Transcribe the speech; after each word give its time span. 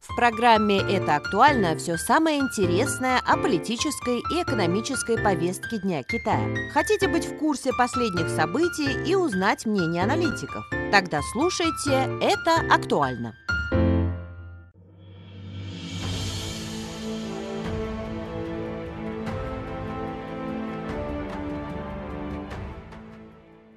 В 0.00 0.16
программе 0.16 0.78
«Это 0.78 1.16
актуально» 1.16 1.76
все 1.76 1.98
самое 1.98 2.38
интересное 2.38 3.20
о 3.26 3.36
политической 3.36 4.18
и 4.18 4.42
экономической 4.42 5.22
повестке 5.22 5.78
Дня 5.78 6.02
Китая. 6.02 6.70
Хотите 6.72 7.06
быть 7.06 7.26
в 7.26 7.36
курсе 7.36 7.72
последних 7.74 8.30
событий 8.30 9.08
и 9.10 9.14
узнать 9.14 9.66
мнение 9.66 10.02
аналитиков? 10.02 10.64
Тогда 10.90 11.20
слушайте 11.32 12.08
«Это 12.22 12.60
актуально». 12.72 13.34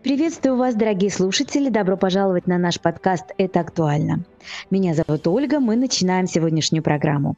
Приветствую 0.04 0.58
вас, 0.58 0.76
дорогие 0.76 1.10
слушатели. 1.10 1.70
Добро 1.70 1.96
пожаловать 1.96 2.46
на 2.46 2.58
наш 2.58 2.78
подкаст 2.78 3.28
«Это 3.38 3.62
актуально». 3.62 4.26
Меня 4.70 4.96
зовут 4.96 5.26
Ольга. 5.30 5.62
Мы 5.62 5.78
начинаем 5.78 6.28
сегодняшнюю 6.28 6.84
программу. 6.84 7.36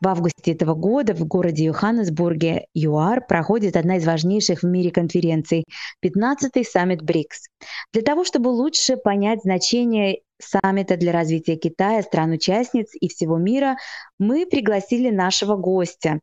В 0.00 0.08
августе 0.08 0.50
этого 0.50 0.74
года 0.74 1.14
в 1.14 1.24
городе 1.24 1.66
Йоханнесбурге, 1.66 2.66
ЮАР, 2.74 3.28
проходит 3.28 3.76
одна 3.76 3.98
из 3.98 4.06
важнейших 4.06 4.64
в 4.64 4.66
мире 4.66 4.90
конференций– 4.90 5.66
15-й 6.04 6.64
саммит 6.64 7.00
БРИКС. 7.00 7.46
Для 7.92 8.02
того, 8.02 8.24
чтобы 8.24 8.48
лучше 8.48 8.96
понять 8.96 9.42
значение 9.42 10.22
саммита 10.42 10.96
для 10.96 11.12
развития 11.12 11.54
Китая, 11.54 12.02
стран-участниц 12.02 12.88
и 13.00 13.08
всего 13.08 13.38
мира, 13.38 13.76
мы 14.18 14.46
пригласили 14.46 15.10
нашего 15.10 15.54
гостя. 15.54 16.18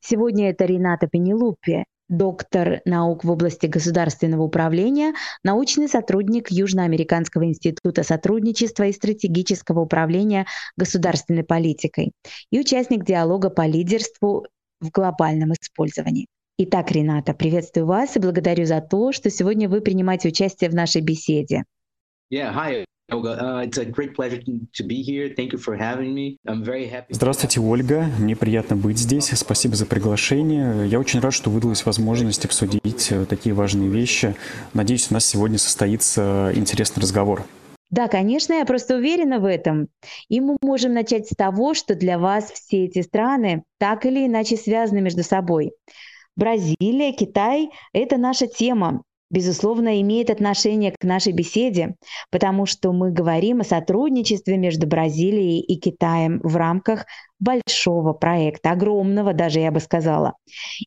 Сегодня 0.00 0.50
это 0.50 0.66
Рената 0.66 1.08
Пенелупи, 1.08 1.84
доктор 2.08 2.80
наук 2.84 3.24
в 3.24 3.30
области 3.30 3.66
государственного 3.66 4.42
управления, 4.42 5.14
научный 5.42 5.88
сотрудник 5.88 6.50
Южноамериканского 6.50 7.44
института 7.44 8.02
сотрудничества 8.02 8.84
и 8.84 8.92
стратегического 8.92 9.80
управления 9.80 10.46
государственной 10.76 11.44
политикой 11.44 12.12
и 12.50 12.60
участник 12.60 13.04
диалога 13.04 13.50
по 13.50 13.66
лидерству 13.66 14.46
в 14.80 14.90
глобальном 14.90 15.52
использовании. 15.52 16.26
Итак, 16.58 16.90
Рената, 16.90 17.34
приветствую 17.34 17.86
вас 17.86 18.16
и 18.16 18.20
благодарю 18.20 18.64
за 18.64 18.80
то, 18.80 19.12
что 19.12 19.30
сегодня 19.30 19.68
вы 19.68 19.80
принимаете 19.80 20.28
участие 20.28 20.70
в 20.70 20.74
нашей 20.74 21.02
беседе. 21.02 21.64
Yeah, 22.32 22.54
hi. 22.54 22.84
Здравствуйте, 27.08 27.60
Ольга. 27.60 28.06
Мне 28.18 28.34
приятно 28.34 28.76
быть 28.76 28.98
здесь. 28.98 29.26
Спасибо 29.26 29.76
за 29.76 29.86
приглашение. 29.86 30.88
Я 30.88 30.98
очень 30.98 31.20
рад, 31.20 31.32
что 31.32 31.48
выдалась 31.48 31.86
возможность 31.86 32.44
обсудить 32.44 33.12
э, 33.12 33.24
такие 33.26 33.54
важные 33.54 33.88
вещи. 33.88 34.34
Надеюсь, 34.74 35.08
у 35.10 35.14
нас 35.14 35.24
сегодня 35.24 35.58
состоится 35.58 36.50
интересный 36.54 37.00
разговор. 37.00 37.44
Да, 37.90 38.08
конечно, 38.08 38.54
я 38.54 38.64
просто 38.64 38.96
уверена 38.96 39.38
в 39.38 39.44
этом. 39.44 39.86
И 40.28 40.40
мы 40.40 40.56
можем 40.60 40.92
начать 40.92 41.28
с 41.28 41.36
того, 41.36 41.74
что 41.74 41.94
для 41.94 42.18
вас 42.18 42.50
все 42.50 42.86
эти 42.86 43.02
страны 43.02 43.62
так 43.78 44.04
или 44.04 44.26
иначе 44.26 44.56
связаны 44.56 45.00
между 45.00 45.22
собой. 45.22 45.70
Бразилия, 46.34 47.12
Китай– 47.12 47.70
это 47.92 48.16
наша 48.16 48.48
тема 48.48 49.02
безусловно, 49.30 50.00
имеет 50.00 50.30
отношение 50.30 50.92
к 50.92 51.04
нашей 51.04 51.32
беседе, 51.32 51.96
потому 52.30 52.66
что 52.66 52.92
мы 52.92 53.10
говорим 53.10 53.60
о 53.60 53.64
сотрудничестве 53.64 54.56
между 54.56 54.86
Бразилией 54.86 55.60
и 55.60 55.78
Китаем 55.78 56.40
в 56.42 56.56
рамках 56.56 57.06
большого 57.38 58.12
проекта, 58.12 58.70
огромного 58.70 59.34
даже, 59.34 59.60
я 59.60 59.70
бы 59.70 59.80
сказала. 59.80 60.34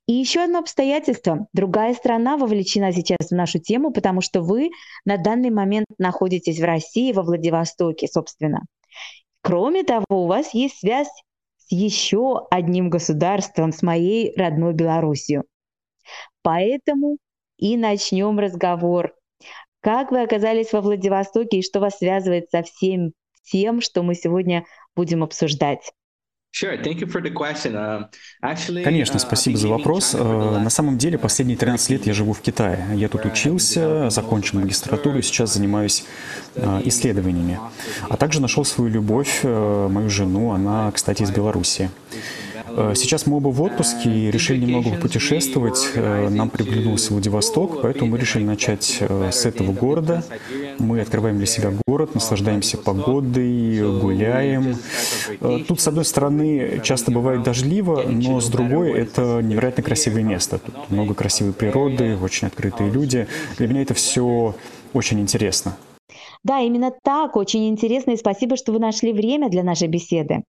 И 0.08 0.14
еще 0.14 0.42
одно 0.44 0.60
обстоятельство. 0.60 1.48
Другая 1.54 1.94
страна 1.94 2.38
вовлечена 2.38 2.92
сейчас 2.92 3.30
в 3.30 3.36
нашу 3.36 3.60
тему, 3.60 3.92
потому 3.92 4.22
что 4.22 4.42
вы 4.42 4.70
на 5.06 5.18
данный 5.18 5.52
момент 5.52 5.88
находитесь 5.98 6.60
в 6.60 6.64
России, 6.64 7.14
во 7.14 7.24
Владивостоке, 7.24 8.08
собственно. 8.08 8.62
Кроме 9.42 9.84
того, 9.84 10.06
у 10.10 10.28
вас 10.28 10.54
есть 10.54 10.80
связь 10.80 11.10
с 11.58 11.72
еще 11.72 12.48
одним 12.50 12.90
государством, 12.90 13.72
с 13.72 13.82
моей 13.82 14.34
родной 14.36 14.74
Белоруссией. 14.74 15.44
Поэтому 16.42 17.18
и 17.60 17.78
начнем 17.78 18.40
разговор. 18.40 19.14
Как 19.82 20.12
вы 20.12 20.24
оказались 20.24 20.74
во 20.74 20.82
Владивостоке 20.82 21.60
и 21.60 21.64
что 21.64 21.80
вас 21.80 21.98
связывает 21.98 22.50
со 22.50 22.64
всем 22.64 23.12
тем, 23.44 23.82
что 23.82 24.04
мы 24.04 24.16
сегодня 24.16 24.66
будем 24.96 25.24
обсуждать? 25.24 25.92
Um, 26.62 28.06
Конечно, 28.84 29.18
uh, 29.18 29.20
спасибо 29.20 29.58
за 29.58 29.68
вопрос. 29.68 30.16
Э, 30.16 30.60
на 30.60 30.70
самом 30.72 30.98
деле, 30.98 31.20
последние 31.20 31.56
13 31.56 31.90
лет 31.92 32.08
я 32.08 32.14
живу 32.14 32.34
в 32.34 32.42
Китае. 32.42 32.88
Я 32.96 33.08
тут 33.08 33.24
учился, 33.26 34.10
закончил 34.10 34.60
магистратуру 34.60 35.20
и 35.20 35.22
сейчас 35.22 35.54
занимаюсь 35.54 36.06
исследованиями. 36.86 37.60
А 38.10 38.18
также 38.18 38.42
нашел 38.42 38.66
свою 38.66 38.90
любовь, 38.90 39.44
мою 39.44 40.10
жену, 40.10 40.52
она, 40.52 40.92
кстати, 40.92 41.22
из 41.22 41.30
Беларуси. 41.30 41.92
Э, 42.76 42.94
сейчас 42.96 43.26
мы 43.26 43.38
оба 43.38 43.50
в 43.50 43.62
отпуске 43.62 44.10
и 44.10 44.32
решили 44.32 44.66
немного 44.66 44.92
путешествовать. 44.98 45.90
Э, 45.96 46.30
нам 46.30 46.50
приглянулся 46.50 47.14
Владивосток, 47.14 47.82
поэтому 47.82 48.12
мы 48.12 48.18
решили 48.18 48.44
начать 48.44 48.98
э, 49.02 49.30
с 49.32 49.46
этого 49.46 49.72
города. 49.72 50.24
Мы 50.78 51.02
открываем 51.02 51.38
для 51.38 51.46
себя 51.46 51.72
город, 51.88 52.16
наслаждаемся 52.16 52.78
погодой, 52.78 54.00
гуляем. 54.00 54.76
Тут, 55.68 55.82
с 55.82 55.88
одной 55.88 56.06
стороны, 56.06 56.82
часто 56.84 57.12
бывает 57.12 57.44
дождливо, 57.44 58.04
но 58.08 58.40
с 58.40 58.48
другой, 58.50 58.92
это 58.94 59.42
невероятно 59.42 59.84
красивое 59.84 60.24
место. 60.24 60.60
Тут 60.60 60.90
много 60.90 61.14
красивой 61.14 61.54
природы, 61.54 62.18
очень 62.18 62.48
открытые 62.48 62.90
люди. 62.90 63.28
Для 63.58 63.68
меня 63.68 63.82
это 63.82 63.94
все 63.94 64.56
очень 64.94 65.20
интересно. 65.20 65.78
Да, 66.44 66.60
именно 66.60 66.92
так, 67.04 67.36
очень 67.36 67.68
интересно, 67.68 68.12
и 68.12 68.18
спасибо, 68.18 68.56
что 68.56 68.72
вы 68.72 68.80
нашли 68.80 69.12
время 69.12 69.50
для 69.50 69.64
нашей 69.64 69.88
беседы. 69.88 70.44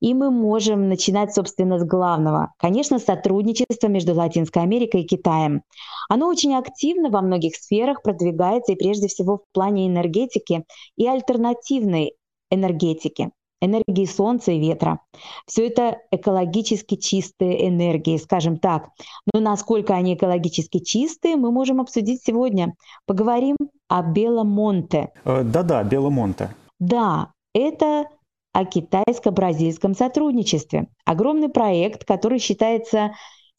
И 0.00 0.14
мы 0.14 0.30
можем 0.30 0.88
начинать, 0.88 1.34
собственно, 1.34 1.78
с 1.78 1.84
главного. 1.84 2.52
Конечно, 2.58 2.98
сотрудничество 2.98 3.88
между 3.88 4.14
Латинской 4.14 4.62
Америкой 4.62 5.02
и 5.02 5.06
Китаем. 5.06 5.62
Оно 6.08 6.28
очень 6.28 6.54
активно 6.54 7.10
во 7.10 7.20
многих 7.20 7.56
сферах 7.56 8.02
продвигается, 8.02 8.72
и 8.72 8.76
прежде 8.76 9.08
всего 9.08 9.38
в 9.38 9.52
плане 9.52 9.86
энергетики 9.88 10.64
и 10.96 11.06
альтернативной 11.06 12.14
энергетики 12.50 13.30
энергии 13.60 14.04
солнца 14.04 14.52
и 14.52 14.60
ветра. 14.60 15.00
Все 15.46 15.66
это 15.66 15.98
экологически 16.10 16.96
чистые 16.96 17.68
энергии, 17.68 18.16
скажем 18.16 18.58
так. 18.58 18.90
Но 19.32 19.40
насколько 19.40 19.94
они 19.94 20.14
экологически 20.14 20.78
чистые, 20.78 21.36
мы 21.36 21.50
можем 21.50 21.80
обсудить 21.80 22.22
сегодня. 22.24 22.74
Поговорим 23.06 23.56
о 23.88 24.02
Беломонте. 24.02 25.10
Э, 25.24 25.42
да-да, 25.42 25.82
Беломонте. 25.82 26.54
Да, 26.78 27.32
это 27.54 28.04
о 28.52 28.64
китайско-бразильском 28.64 29.94
сотрудничестве. 29.94 30.88
Огромный 31.04 31.48
проект, 31.48 32.04
который 32.04 32.38
считается 32.38 33.12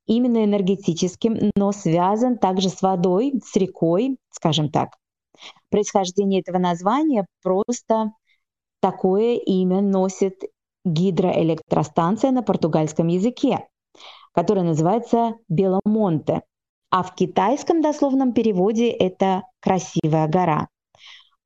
именно 0.06 0.44
энергетическим, 0.44 1.52
но 1.56 1.72
связан 1.72 2.38
также 2.38 2.70
с 2.70 2.82
водой, 2.82 3.34
с 3.46 3.56
рекой, 3.56 4.18
скажем 4.32 4.70
так. 4.70 4.96
Происхождение 5.70 6.42
этого 6.42 6.58
названия 6.58 7.26
просто 7.44 8.12
такое 8.82 9.36
имя 9.36 9.82
носит 9.82 10.42
гидроэлектростанция 10.86 12.32
на 12.32 12.42
португальском 12.42 13.08
языке, 13.08 13.68
которая 14.34 14.66
называется 14.66 15.36
Беломонте, 15.48 16.42
а 16.90 17.04
в 17.04 17.14
китайском 17.14 17.82
дословном 17.82 18.34
переводе 18.34 18.90
это 18.90 19.44
«красивая 19.60 20.28
гора». 20.28 20.70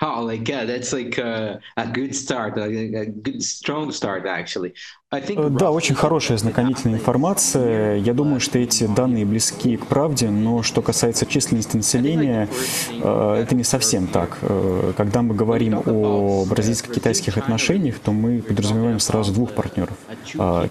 Oh, 0.00 0.22
like 0.22 0.48
yeah, 0.48 0.64
that's 0.64 0.92
like 0.92 1.18
a, 1.18 1.60
a 1.76 1.86
good 1.86 2.14
start, 2.14 2.56
a, 2.56 2.64
a 2.64 3.06
good 3.06 3.42
strong 3.42 3.90
start 3.90 4.24
actually. 4.24 4.72
Э, 5.12 5.48
да, 5.50 5.72
очень 5.72 5.96
хорошая 5.96 6.38
знакомительная 6.38 7.00
информация. 7.00 7.96
Я 7.96 8.14
думаю, 8.14 8.38
что 8.38 8.60
эти 8.60 8.86
данные 8.86 9.24
близки 9.24 9.76
к 9.76 9.86
правде, 9.86 10.30
но 10.30 10.62
что 10.62 10.82
касается 10.82 11.26
численности 11.26 11.76
населения, 11.76 12.48
э, 12.92 13.42
это 13.42 13.56
не 13.56 13.64
совсем 13.64 14.06
так. 14.06 14.38
Э, 14.42 14.92
когда 14.96 15.22
мы 15.22 15.34
говорим 15.34 15.82
о 15.84 16.44
бразильско-китайских 16.44 17.38
отношениях, 17.38 17.98
то 17.98 18.12
мы 18.12 18.40
подразумеваем 18.40 19.00
сразу 19.00 19.32
двух 19.32 19.50
партнеров. 19.50 19.94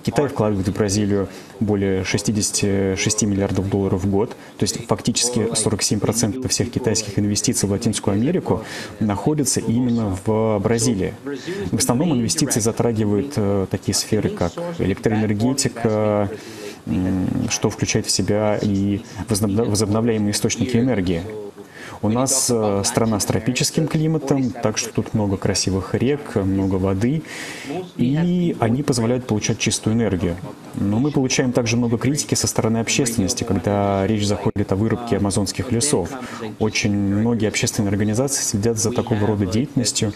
Китай 0.03 0.29
вкладывает 0.29 0.69
в 0.69 0.73
Бразилию 0.73 1.27
более 1.59 2.05
66 2.05 3.23
миллиардов 3.23 3.69
долларов 3.69 4.05
в 4.05 4.09
год, 4.09 4.29
то 4.29 4.63
есть 4.63 4.87
фактически 4.87 5.39
47% 5.39 6.47
всех 6.47 6.71
китайских 6.71 7.19
инвестиций 7.19 7.67
в 7.67 7.73
Латинскую 7.73 8.13
Америку 8.13 8.63
находятся 9.01 9.59
именно 9.59 10.17
в 10.25 10.59
Бразилии. 10.59 11.13
В 11.71 11.77
основном 11.77 12.13
инвестиции 12.13 12.61
затрагивают 12.61 13.37
такие 13.69 13.93
сферы, 13.93 14.28
как 14.37 14.51
электроэнергетика, 14.79 16.29
что 17.49 17.69
включает 17.69 18.05
в 18.05 18.11
себя 18.11 18.57
и 18.61 19.01
возобновляемые 19.27 20.31
источники 20.31 20.77
энергии. 20.77 21.21
У 22.01 22.07
нас 22.07 22.49
э, 22.49 22.81
страна 22.85 23.19
с 23.19 23.25
тропическим 23.25 23.85
климатом, 23.85 24.51
так 24.51 24.77
что 24.77 24.93
тут 24.93 25.13
много 25.13 25.35
красивых 25.35 25.93
рек, 25.95 26.35
много 26.35 26.75
воды, 26.75 27.23
и 27.97 28.55
они 28.59 28.83
позволяют 28.83 29.27
получать 29.27 29.59
чистую 29.59 29.95
энергию. 29.97 30.37
Но 30.75 30.99
мы 30.99 31.11
получаем 31.11 31.51
также 31.51 31.75
много 31.75 31.97
критики 31.97 32.35
со 32.35 32.47
стороны 32.47 32.77
общественности, 32.77 33.43
когда 33.43 34.07
речь 34.07 34.25
заходит 34.25 34.71
о 34.71 34.77
вырубке 34.77 35.17
амазонских 35.17 35.73
лесов. 35.73 36.09
Очень 36.59 36.93
многие 36.93 37.47
общественные 37.47 37.89
организации 37.89 38.43
следят 38.43 38.77
за 38.77 38.91
такого 38.91 39.27
рода 39.27 39.45
деятельностью 39.45 40.13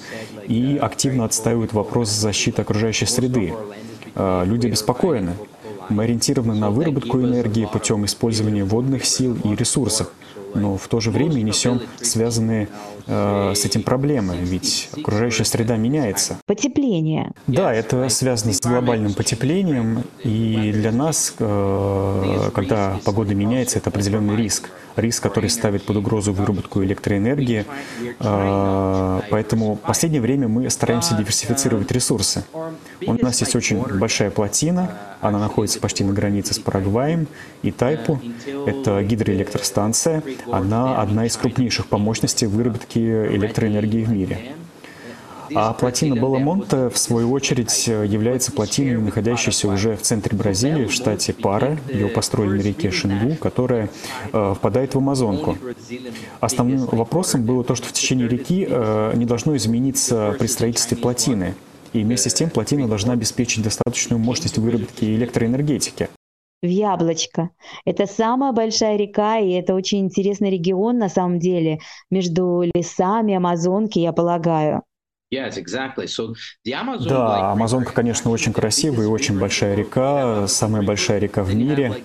и 0.48 0.77
активно 0.81 1.25
отстаивают 1.25 1.74
вопрос 1.74 2.09
защиты 2.09 2.62
окружающей 2.62 3.07
среды. 3.07 3.54
А, 4.15 4.44
люди 4.44 4.68
обеспокоены. 4.68 5.33
Мы 5.89 6.04
ориентированы 6.04 6.56
на 6.56 6.69
выработку 6.69 7.19
энергии 7.21 7.65
путем 7.65 8.06
использования 8.06 8.63
водных 8.63 9.06
сил 9.06 9.38
и 9.44 9.56
ресурсов, 9.56 10.12
но 10.55 10.77
в 10.77 10.88
то 10.88 11.00
же 11.00 11.11
время 11.11 11.41
несем 11.41 11.81
связанные 12.01 12.69
э, 13.07 13.53
с 13.55 13.65
этим 13.65 13.83
проблемы, 13.83 14.35
ведь 14.38 14.89
окружающая 14.95 15.45
среда 15.45 15.77
меняется. 15.77 16.38
Потепление. 16.45 17.31
Да, 17.47 17.73
это 17.73 18.09
связано 18.09 18.53
с 18.53 18.61
глобальным 18.61 19.13
потеплением, 19.13 20.03
и 20.23 20.71
для 20.73 20.91
нас, 20.91 21.33
э, 21.39 22.50
когда 22.53 23.00
погода 23.03 23.35
меняется, 23.35 23.79
это 23.79 23.89
определенный 23.89 24.35
риск. 24.35 24.69
Риск, 24.95 25.23
который 25.23 25.50
ставит 25.50 25.85
под 25.85 25.97
угрозу 25.97 26.33
выработку 26.33 26.83
электроэнергии. 26.83 27.65
Э, 28.19 29.21
поэтому 29.29 29.75
в 29.75 29.79
последнее 29.79 30.21
время 30.21 30.47
мы 30.47 30.69
стараемся 30.69 31.15
диверсифицировать 31.15 31.91
ресурсы. 31.91 32.44
У 33.06 33.13
нас 33.13 33.41
есть 33.41 33.56
очень 33.56 33.81
большая 33.81 34.29
плотина, 34.29 34.91
она 35.23 35.39
находится 35.39 35.79
почти 35.79 36.03
на 36.03 36.13
границе 36.13 36.53
с 36.53 36.59
Парагваем 36.59 37.27
и 37.61 37.71
Тайпу. 37.71 38.19
Это 38.65 39.01
гидроэлектростанция. 39.03 40.23
Она 40.51 41.01
одна 41.01 41.25
из 41.25 41.37
крупнейших 41.37 41.87
по 41.87 41.97
мощности 41.97 42.45
выработки 42.45 42.99
электроэнергии 42.99 44.03
в 44.03 44.09
мире. 44.09 44.53
А 45.55 45.73
плотина 45.73 46.15
Баламонта, 46.15 46.89
в 46.89 46.97
свою 46.97 47.31
очередь, 47.31 47.87
является 47.87 48.51
плотиной, 48.51 48.97
находящейся 48.97 49.67
уже 49.67 49.95
в 49.95 50.01
центре 50.01 50.37
Бразилии, 50.37 50.85
в 50.85 50.91
штате 50.91 51.33
Пара. 51.33 51.77
Ее 51.91 52.07
построили 52.07 52.57
на 52.57 52.61
реке 52.61 52.91
Шингу, 52.91 53.35
которая 53.35 53.89
э, 54.31 54.53
впадает 54.57 54.95
в 54.95 54.97
Амазонку. 54.97 55.57
Основным 56.39 56.85
вопросом 56.85 57.43
было 57.43 57.63
то, 57.63 57.75
что 57.75 57.87
в 57.87 57.93
течение 57.93 58.27
реки 58.27 58.65
э, 58.67 59.11
не 59.15 59.25
должно 59.25 59.55
измениться 59.55 60.35
при 60.39 60.47
строительстве 60.47 60.97
плотины. 60.97 61.55
И 61.94 62.04
вместе 62.04 62.30
с 62.30 62.34
тем 62.34 62.50
плотина 62.50 62.88
должна 62.88 63.13
обеспечить 63.13 63.63
достаточную 63.63 64.19
мощность 64.19 64.57
выработки 64.57 65.06
электроэнергетики 65.06 66.10
в 66.63 66.68
Яблочко. 66.68 67.50
Это 67.86 68.07
самая 68.07 68.54
большая 68.54 68.95
река, 68.95 69.38
и 69.38 69.51
это 69.51 69.75
очень 69.75 70.00
интересный 70.00 70.50
регион 70.50 70.98
на 70.98 71.10
самом 71.10 71.38
деле, 71.38 71.80
между 72.10 72.63
лесами 72.74 73.36
Амазонки, 73.36 74.00
я 74.00 74.13
полагаю. 74.13 74.84
Да, 77.09 77.51
Амазонка, 77.51 77.91
конечно, 77.94 78.31
очень 78.31 78.53
красивая 78.53 79.06
и 79.06 79.09
очень 79.09 79.39
большая 79.39 79.75
река, 79.75 80.47
самая 80.47 80.81
большая 80.81 81.19
река 81.19 81.44
в 81.44 81.53
мире. 81.56 82.03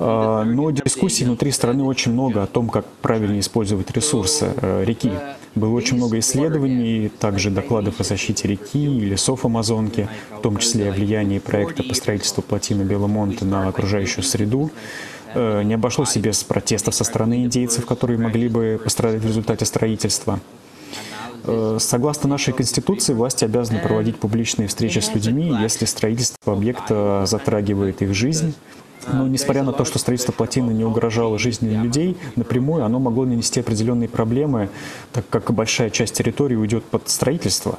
А, 0.00 0.44
но 0.44 0.70
дискуссий 0.70 1.24
внутри 1.24 1.50
страны 1.50 1.84
очень 1.84 2.12
много 2.12 2.42
о 2.42 2.46
том, 2.46 2.68
как 2.68 2.86
правильно 3.02 3.38
использовать 3.38 3.90
ресурсы 3.90 4.52
э, 4.56 4.84
реки. 4.84 5.12
Было 5.54 5.74
очень 5.74 5.96
много 5.96 6.18
исследований, 6.18 7.10
также 7.20 7.50
докладов 7.50 8.00
о 8.00 8.04
защите 8.04 8.48
реки 8.48 8.84
и 8.84 9.00
лесов 9.00 9.44
Амазонки, 9.44 10.08
в 10.36 10.40
том 10.40 10.56
числе 10.56 10.88
о 10.88 10.92
влиянии 10.92 11.38
проекта 11.38 11.84
по 11.84 11.94
строительству 11.94 12.42
плотины 12.42 12.82
Беломонте 12.82 13.44
на 13.44 13.68
окружающую 13.68 14.24
среду. 14.24 14.70
Э, 15.34 15.62
не 15.62 15.74
обошлось 15.74 16.16
без 16.16 16.42
протестов 16.42 16.94
со 16.94 17.04
стороны 17.04 17.44
индейцев, 17.44 17.86
которые 17.86 18.18
могли 18.18 18.48
бы 18.48 18.80
пострадать 18.82 19.20
в 19.20 19.26
результате 19.26 19.64
строительства. 19.64 20.40
Э, 21.46 21.76
согласно 21.78 22.28
нашей 22.28 22.54
Конституции, 22.54 23.12
власти 23.12 23.44
обязаны 23.44 23.80
проводить 23.80 24.18
публичные 24.18 24.68
встречи 24.68 24.98
с 24.98 25.14
людьми, 25.14 25.52
если 25.60 25.84
строительство 25.84 26.54
объекта 26.54 27.24
затрагивает 27.26 28.02
их 28.02 28.14
жизнь. 28.14 28.54
Но 29.12 29.26
несмотря 29.26 29.64
на 29.64 29.72
то, 29.72 29.84
что 29.84 29.98
строительство 29.98 30.32
плотины 30.32 30.70
не 30.72 30.84
угрожало 30.84 31.38
жизни 31.38 31.68
людей, 31.74 32.16
напрямую 32.36 32.84
оно 32.84 32.98
могло 32.98 33.26
нанести 33.26 33.60
определенные 33.60 34.08
проблемы, 34.08 34.70
так 35.12 35.28
как 35.28 35.52
большая 35.52 35.90
часть 35.90 36.14
территории 36.14 36.56
уйдет 36.56 36.84
под 36.84 37.08
строительство. 37.10 37.78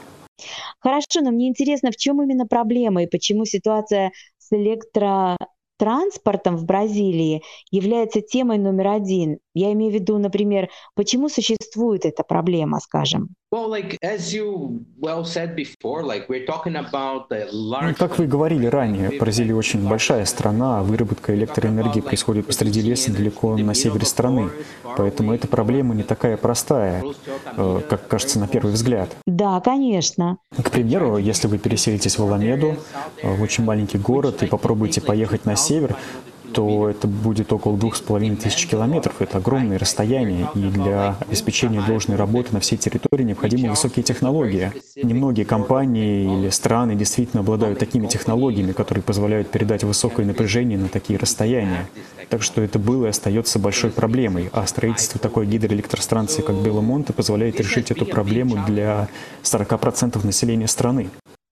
Хорошо, 0.79 1.21
но 1.21 1.31
мне 1.31 1.47
интересно, 1.47 1.89
в 1.91 1.95
чем 1.95 2.21
именно 2.21 2.45
проблема 2.45 3.03
и 3.03 3.07
почему 3.07 3.45
ситуация 3.45 4.11
с 4.38 4.56
электро 4.56 5.35
транспортом 5.77 6.57
в 6.57 6.65
Бразилии 6.65 7.41
является 7.71 8.21
темой 8.21 8.57
номер 8.57 8.88
один. 8.88 9.39
Я 9.53 9.73
имею 9.73 9.91
в 9.91 9.95
виду, 9.95 10.18
например, 10.18 10.69
почему 10.95 11.29
существует 11.29 12.06
эта 12.06 12.23
проблема, 12.23 12.79
скажем. 12.79 13.29
Ну, 17.52 17.96
как 17.98 18.18
вы 18.18 18.28
говорили 18.28 18.66
ранее, 18.66 19.18
Бразилия 19.18 19.56
очень 19.56 19.88
большая 19.88 20.25
страна, 20.25 20.80
а 20.80 20.84
выработка 20.84 21.34
электроэнергии 21.34 22.02
происходит 22.02 22.48
посреди 22.48 22.81
леса 22.81 23.12
далеко 23.13 23.56
на 23.57 23.74
севере 23.74 24.06
страны. 24.06 24.50
Поэтому 24.97 25.33
эта 25.33 25.47
проблема 25.47 25.95
не 25.95 26.04
такая 26.04 26.38
простая, 26.38 27.04
э, 27.57 27.81
как 27.90 28.07
кажется 28.07 28.40
на 28.40 28.47
первый 28.47 28.74
взгляд. 28.74 29.09
Да, 29.26 29.59
конечно. 29.62 30.38
К 30.62 30.69
примеру, 30.71 31.18
если 31.18 31.47
вы 31.47 31.57
переселитесь 31.57 32.18
в 32.18 32.24
Аламеду, 32.24 32.76
э, 33.21 33.35
в 33.35 33.42
очень 33.42 33.64
маленький 33.64 33.97
город, 33.97 34.44
и 34.44 34.47
попробуете 34.47 35.02
поехать 35.02 35.45
на 35.45 35.56
север, 35.56 35.95
то 36.56 36.90
это 36.90 37.07
будет 37.07 37.52
около 37.52 37.78
двух 37.78 37.97
с 37.97 38.02
половиной 38.02 38.38
тысяч 38.38 38.66
километров. 38.68 39.21
Это 39.21 39.40
огромное 39.40 39.78
расстояние, 39.78 40.50
и 40.56 40.59
для 40.59 41.18
обеспечения 41.19 41.81
должной 41.85 42.18
работы 42.18 42.54
на 42.54 42.62
всей 42.62 42.78
территории 42.78 43.24
необходимы 43.24 43.69
высокие 43.69 44.04
технологии. 44.04 44.71
Немногие 44.95 45.45
компании 45.45 46.40
или 46.40 46.50
страны 46.50 46.95
действительно 46.95 47.42
обладают 47.42 47.78
такими 47.78 48.07
технологиями, 48.07 48.71
которые 48.71 49.04
позволяют 49.04 49.52
передать 49.52 49.83
высокое 49.83 50.26
напряжение 50.26 50.78
на 50.78 50.88
такие 50.88 51.19
расстояния. 51.19 51.90
Так 52.30 52.42
что 52.42 52.62
это 52.62 52.80
было 52.80 53.07
и 53.07 53.09
остается 53.09 53.59
большой 53.59 53.92
проблемой, 53.92 54.50
а 54.54 54.66
строительство 54.66 55.19
такой 55.19 55.45
гидроэлектростанции, 55.45 56.42
как 56.42 56.56
Беломонте, 56.56 57.12
позволяет 57.12 57.59
решить 57.59 57.92
эту 57.92 58.06
проблему 58.06 58.64
для 58.66 59.09
40% 59.44 60.26
населения 60.26 60.68
страны. 60.68 61.09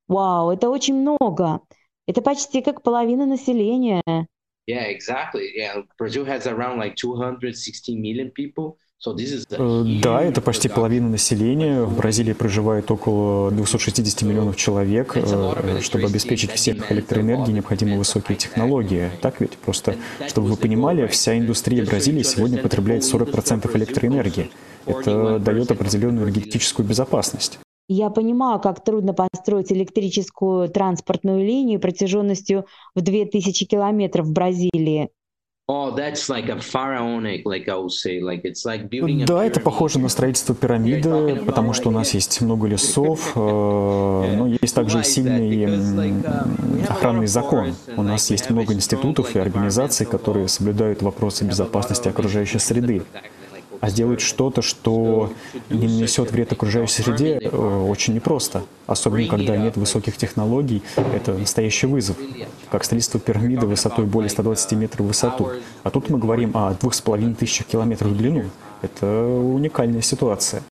Вау, 0.08 0.52
это 0.52 0.70
очень 0.70 0.96
много. 0.96 1.60
Это 2.08 2.22
почти 2.22 2.62
как 2.62 2.82
половина 2.82 3.26
населения. 3.26 4.02
Yeah, 4.66 4.86
exactly. 4.86 5.52
Yeah, 5.56 5.82
Brazil 5.98 6.26
has 6.26 6.48
around 6.48 6.80
like 6.80 6.96
260 6.96 8.00
million 8.00 8.32
people. 8.32 8.78
Э, 9.06 9.84
да, 10.02 10.22
это 10.22 10.42
почти 10.42 10.70
половина 10.70 11.10
населения. 11.10 11.84
В 11.84 11.98
Бразилии 11.98 12.34
проживает 12.34 12.90
около 12.90 13.52
260 13.52 14.22
миллионов 14.22 14.56
человек. 14.56 15.18
Э, 15.18 15.82
чтобы 15.82 16.06
обеспечить 16.06 16.52
всех 16.52 16.90
электроэнергией, 16.92 17.54
необходимы 17.54 17.98
высокие 17.98 18.38
технологии. 18.38 19.12
Так 19.22 19.42
ведь? 19.42 19.58
Просто, 19.58 19.98
чтобы 20.28 20.48
вы 20.48 20.56
понимали, 20.56 21.06
вся 21.08 21.38
индустрия 21.38 21.84
Бразилии 21.84 22.24
сегодня 22.24 22.60
потребляет 22.60 23.04
40% 23.04 23.76
электроэнергии. 23.76 24.52
Это 24.86 25.40
дает 25.40 25.72
определенную 25.72 26.24
энергетическую 26.24 26.88
безопасность. 26.88 27.60
Я 27.88 28.10
понимаю, 28.10 28.60
как 28.60 28.84
трудно 28.84 29.14
построить 29.14 29.72
электрическую 29.72 30.70
транспортную 30.70 31.46
линию 31.46 31.80
протяженностью 31.80 32.66
в 32.96 33.02
2000 33.02 33.66
километров 33.66 34.28
в 34.28 34.32
Бразилии. 34.32 35.10
Да, 39.26 39.46
это 39.46 39.62
похоже 39.62 39.98
на 40.00 40.10
строительство 40.10 40.54
пирамиды, 40.54 41.38
потому 41.46 41.72
что 41.72 41.88
у 41.88 41.92
нас 41.94 42.14
есть 42.14 42.42
много 42.42 42.68
лесов, 42.68 43.32
э, 43.36 43.40
но 43.40 44.48
есть 44.48 44.76
также 44.76 45.00
и 45.00 45.04
сильный 45.04 45.64
uh, 45.64 46.86
охранный 46.90 47.28
закон. 47.28 47.76
У 47.96 48.04
нас 48.04 48.30
есть 48.30 48.50
много 48.50 48.74
институтов 48.74 49.38
и 49.38 49.40
организаций, 49.40 50.06
которые 50.06 50.50
соблюдают 50.50 51.02
вопросы 51.02 51.46
безопасности 51.46 52.10
окружающей 52.10 52.60
среды. 52.60 53.04
А 53.84 53.90
сделать 53.90 54.22
что-то, 54.22 54.62
что 54.62 55.34
не 55.70 55.90
нанесет 55.90 56.32
вред 56.32 56.54
окружающей 56.54 57.04
среде, 57.04 57.38
э, 57.38 57.86
очень 57.90 58.14
непросто. 58.14 58.64
Особенно, 58.88 59.28
когда 59.28 59.58
нет 59.58 59.76
высоких 59.76 60.16
технологий, 60.16 60.82
это 60.96 61.34
настоящий 61.34 61.88
вызов. 61.88 62.16
Как 62.72 62.86
строительство 62.86 63.20
пирамиды 63.20 63.68
высотой 63.68 64.06
более 64.06 64.30
120 64.30 64.72
метров 64.78 65.02
в 65.02 65.10
высоту. 65.10 65.50
А 65.84 65.90
тут 65.90 66.10
мы 66.10 66.18
говорим 66.18 66.56
о 66.56 66.74
двух 66.76 66.94
с 66.94 67.02
половиной 67.02 67.36
тысячах 67.36 67.68
километров 67.68 68.12
в 68.12 68.18
длину. 68.18 68.46
Это 68.82 69.06
уникальная 69.26 70.02
ситуация. 70.02 70.64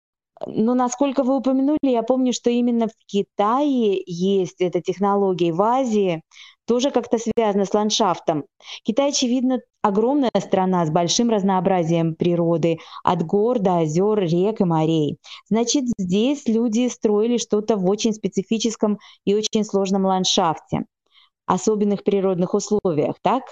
Но 0.48 0.74
насколько 0.74 1.24
вы 1.24 1.36
упомянули, 1.36 1.80
я 1.82 2.04
помню, 2.04 2.32
что 2.32 2.50
именно 2.50 2.88
в 2.88 2.94
Китае 3.08 4.02
есть 4.06 4.62
эта 4.62 4.80
технология, 4.82 5.52
в 5.52 5.62
Азии 5.62 6.22
тоже 6.66 6.92
как-то 6.92 7.18
связано 7.18 7.66
с 7.66 7.74
ландшафтом. 7.74 8.46
Китай, 8.84 9.10
очевидно, 9.10 9.60
огромная 9.82 10.32
страна 10.40 10.86
с 10.86 10.92
большим 10.92 11.30
разнообразием 11.30 12.16
природы, 12.16 12.80
от 13.04 13.24
гор 13.26 13.60
до 13.60 13.80
озер, 13.80 14.20
рек 14.20 14.62
и 14.62 14.64
морей. 14.64 15.18
Значит, 15.50 15.86
здесь 15.98 16.48
люди 16.48 16.88
строили 16.90 17.38
что-то 17.38 17.78
в 17.78 17.90
очень 17.90 18.14
специфическом 18.14 19.00
и 19.26 19.36
очень 19.36 19.64
сложном 19.64 20.06
ландшафте, 20.06 20.86
особенных 21.46 22.04
природных 22.04 22.54
условиях, 22.54 23.16
так? 23.22 23.44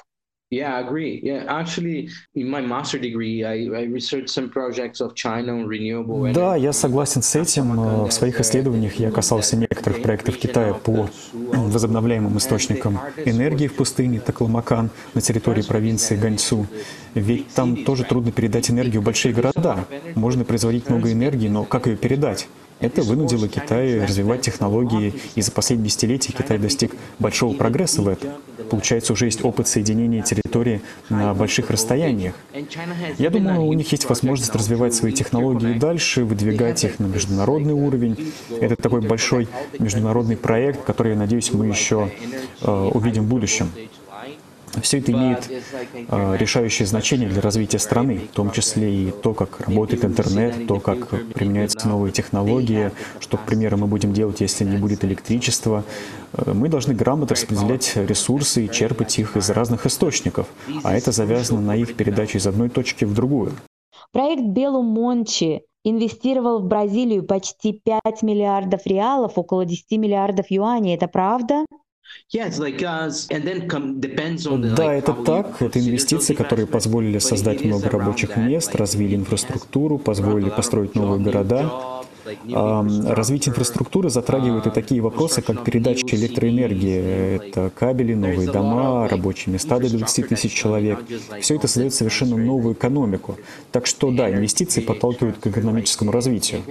Yeah, 0.52 0.78
I 0.78 0.80
agree. 0.80 1.22
Yeah, 1.24 1.44
actually, 1.48 2.10
in 2.34 2.50
my 2.50 2.60
master 2.60 2.98
degree, 2.98 3.46
I, 3.46 3.70
I 3.82 3.84
researched 3.84 4.32
some 4.32 4.50
projects 4.50 5.00
of 5.00 5.14
China 5.14 5.54
on 5.54 5.68
renewable 5.68 6.26
energy. 6.26 6.34
Да, 6.34 6.56
я 6.56 6.74
согласен 6.74 7.22
с 7.22 7.36
этим. 7.36 7.76
В 8.08 8.12
своих 8.12 8.40
исследованиях 8.40 8.96
я 8.96 9.12
касался 9.12 9.56
некоторых 9.56 10.02
проектов 10.02 10.38
Китая 10.38 10.74
по 10.74 11.08
возобновляемым 11.34 12.36
источникам 12.40 13.00
энергии 13.26 13.68
в 13.68 13.76
пустыне 13.76 14.20
Такламакан 14.20 14.90
на 15.14 15.22
территории 15.22 15.62
провинции 15.62 16.16
Ганьцу. 16.16 16.66
Ведь 17.14 17.50
там 17.50 17.86
тоже 17.86 18.04
трудно 18.04 18.32
передать 18.32 18.72
энергию 18.72 19.02
в 19.02 19.06
большие 19.06 19.36
города. 19.36 19.86
Можно 20.16 20.46
производить 20.46 20.90
много 20.90 21.12
энергии, 21.12 21.48
но 21.48 21.64
как 21.64 21.86
ее 21.86 21.96
передать? 21.96 22.48
Это 22.80 23.02
вынудило 23.02 23.48
Китай 23.48 24.00
развивать 24.00 24.42
технологии, 24.42 25.14
и 25.36 25.42
за 25.42 25.52
последние 25.52 25.88
десятилетия 25.88 26.32
Китай 26.32 26.58
достиг 26.58 26.96
большого 27.20 27.54
прогресса 27.54 28.02
в 28.02 28.08
этом. 28.08 28.32
Получается, 28.70 29.14
уже 29.14 29.26
есть 29.26 29.44
опыт 29.44 29.68
соединения 29.68 30.22
территории 30.22 30.82
на 31.10 31.34
больших 31.34 31.70
расстояниях. 31.70 32.36
Я 33.18 33.30
думаю, 33.30 33.64
у 33.64 33.74
них 33.74 33.92
есть 33.92 34.08
возможность 34.10 34.54
развивать 34.56 34.94
свои 34.94 35.12
технологии 35.12 35.78
дальше, 35.78 36.24
выдвигать 36.24 36.84
их 36.84 37.00
на 37.00 37.06
международный 37.06 37.74
уровень. 37.74 38.34
Это 38.62 38.76
такой 38.76 39.02
большой 39.02 39.48
международный 39.78 40.38
проект, 40.38 40.84
который, 40.84 41.14
я 41.14 41.18
надеюсь, 41.18 41.52
мы 41.54 41.68
еще 41.68 42.12
э, 42.62 42.90
увидим 42.94 43.24
в 43.24 43.28
будущем. 43.28 43.70
Все 44.82 45.00
это 45.00 45.12
имеет 45.12 45.50
э, 45.94 46.38
решающее 46.38 46.86
значение 46.86 47.30
для 47.30 47.42
развития 47.42 47.80
страны, 47.80 48.22
в 48.32 48.36
том 48.36 48.52
числе 48.52 48.94
и 48.94 49.12
то, 49.12 49.34
как 49.34 49.62
работает 49.62 50.06
интернет, 50.06 50.68
то, 50.68 50.80
как 50.80 51.10
применяются 51.34 51.88
новые 51.88 52.12
технологии, 52.12 52.92
что, 53.20 53.38
к 53.38 53.46
примеру, 53.46 53.78
мы 53.78 53.88
будем 53.88 54.14
делать, 54.14 54.42
если 54.42 54.64
не 54.64 54.78
будет 54.78 55.04
электричества. 55.04 55.84
Э, 56.34 56.54
мы 56.54 56.70
должны 56.70 56.94
грамотно 56.94 57.36
распределять 57.36 57.96
ресурсы 57.96 58.66
и 58.66 58.72
черпать 58.72 59.18
их 59.20 59.38
из 59.38 59.50
разных 59.50 59.86
источников, 59.86 60.48
а 60.84 60.96
это 60.96 61.12
завязано 61.12 61.62
на 61.62 61.76
их 61.76 61.96
передаче 61.96 62.38
из 62.38 62.48
одной 62.48 62.70
точки 62.70 63.06
в 63.06 63.14
другую. 63.14 63.54
Проект 64.12 64.44
Белу 64.44 64.82
Мончи 64.82 65.62
инвестировал 65.84 66.60
в 66.60 66.68
Бразилию 66.68 67.24
почти 67.24 67.74
5 67.74 68.22
миллиардов 68.22 68.86
реалов, 68.86 69.34
около 69.38 69.66
10 69.66 69.92
миллиардов 69.98 70.48
юаней. 70.50 70.96
Это 70.96 71.08
правда? 71.08 71.66
Да, 74.76 74.94
это 74.94 75.14
так. 75.14 75.62
Это 75.62 75.80
инвестиции, 75.80 76.34
которые 76.34 76.68
позволили 76.68 77.20
создать 77.20 77.64
много 77.64 77.90
рабочих 77.90 78.38
мест, 78.38 78.76
развили 78.76 79.16
инфраструктуру, 79.16 79.98
позволили 79.98 80.50
построить 80.50 80.96
новые 80.96 81.22
города. 81.22 81.99
Развитие 82.26 83.52
инфраструктуры 83.52 84.10
затрагивает 84.10 84.68
и 84.68 84.70
такие 84.70 85.02
вопросы, 85.02 85.42
как 85.42 85.64
передача 85.64 86.16
электроэнергии. 86.16 87.38
Это 87.38 87.70
кабели, 87.70 88.14
новые 88.14 88.52
дома, 88.52 89.08
рабочие 89.08 89.54
места 89.54 89.80
до 89.80 89.90
20 89.90 90.28
тысяч 90.28 90.54
человек. 90.54 91.00
Все 91.42 91.56
это 91.56 91.68
создает 91.68 91.94
совершенно 91.94 92.38
новую 92.38 92.74
экономику. 92.74 93.38
Так 93.72 93.86
что 93.86 94.12
да, 94.12 94.30
инвестиции 94.30 94.82
подталкивают 94.82 95.38
к 95.38 95.48
экономическому 95.48 96.12
развитию. 96.12 96.62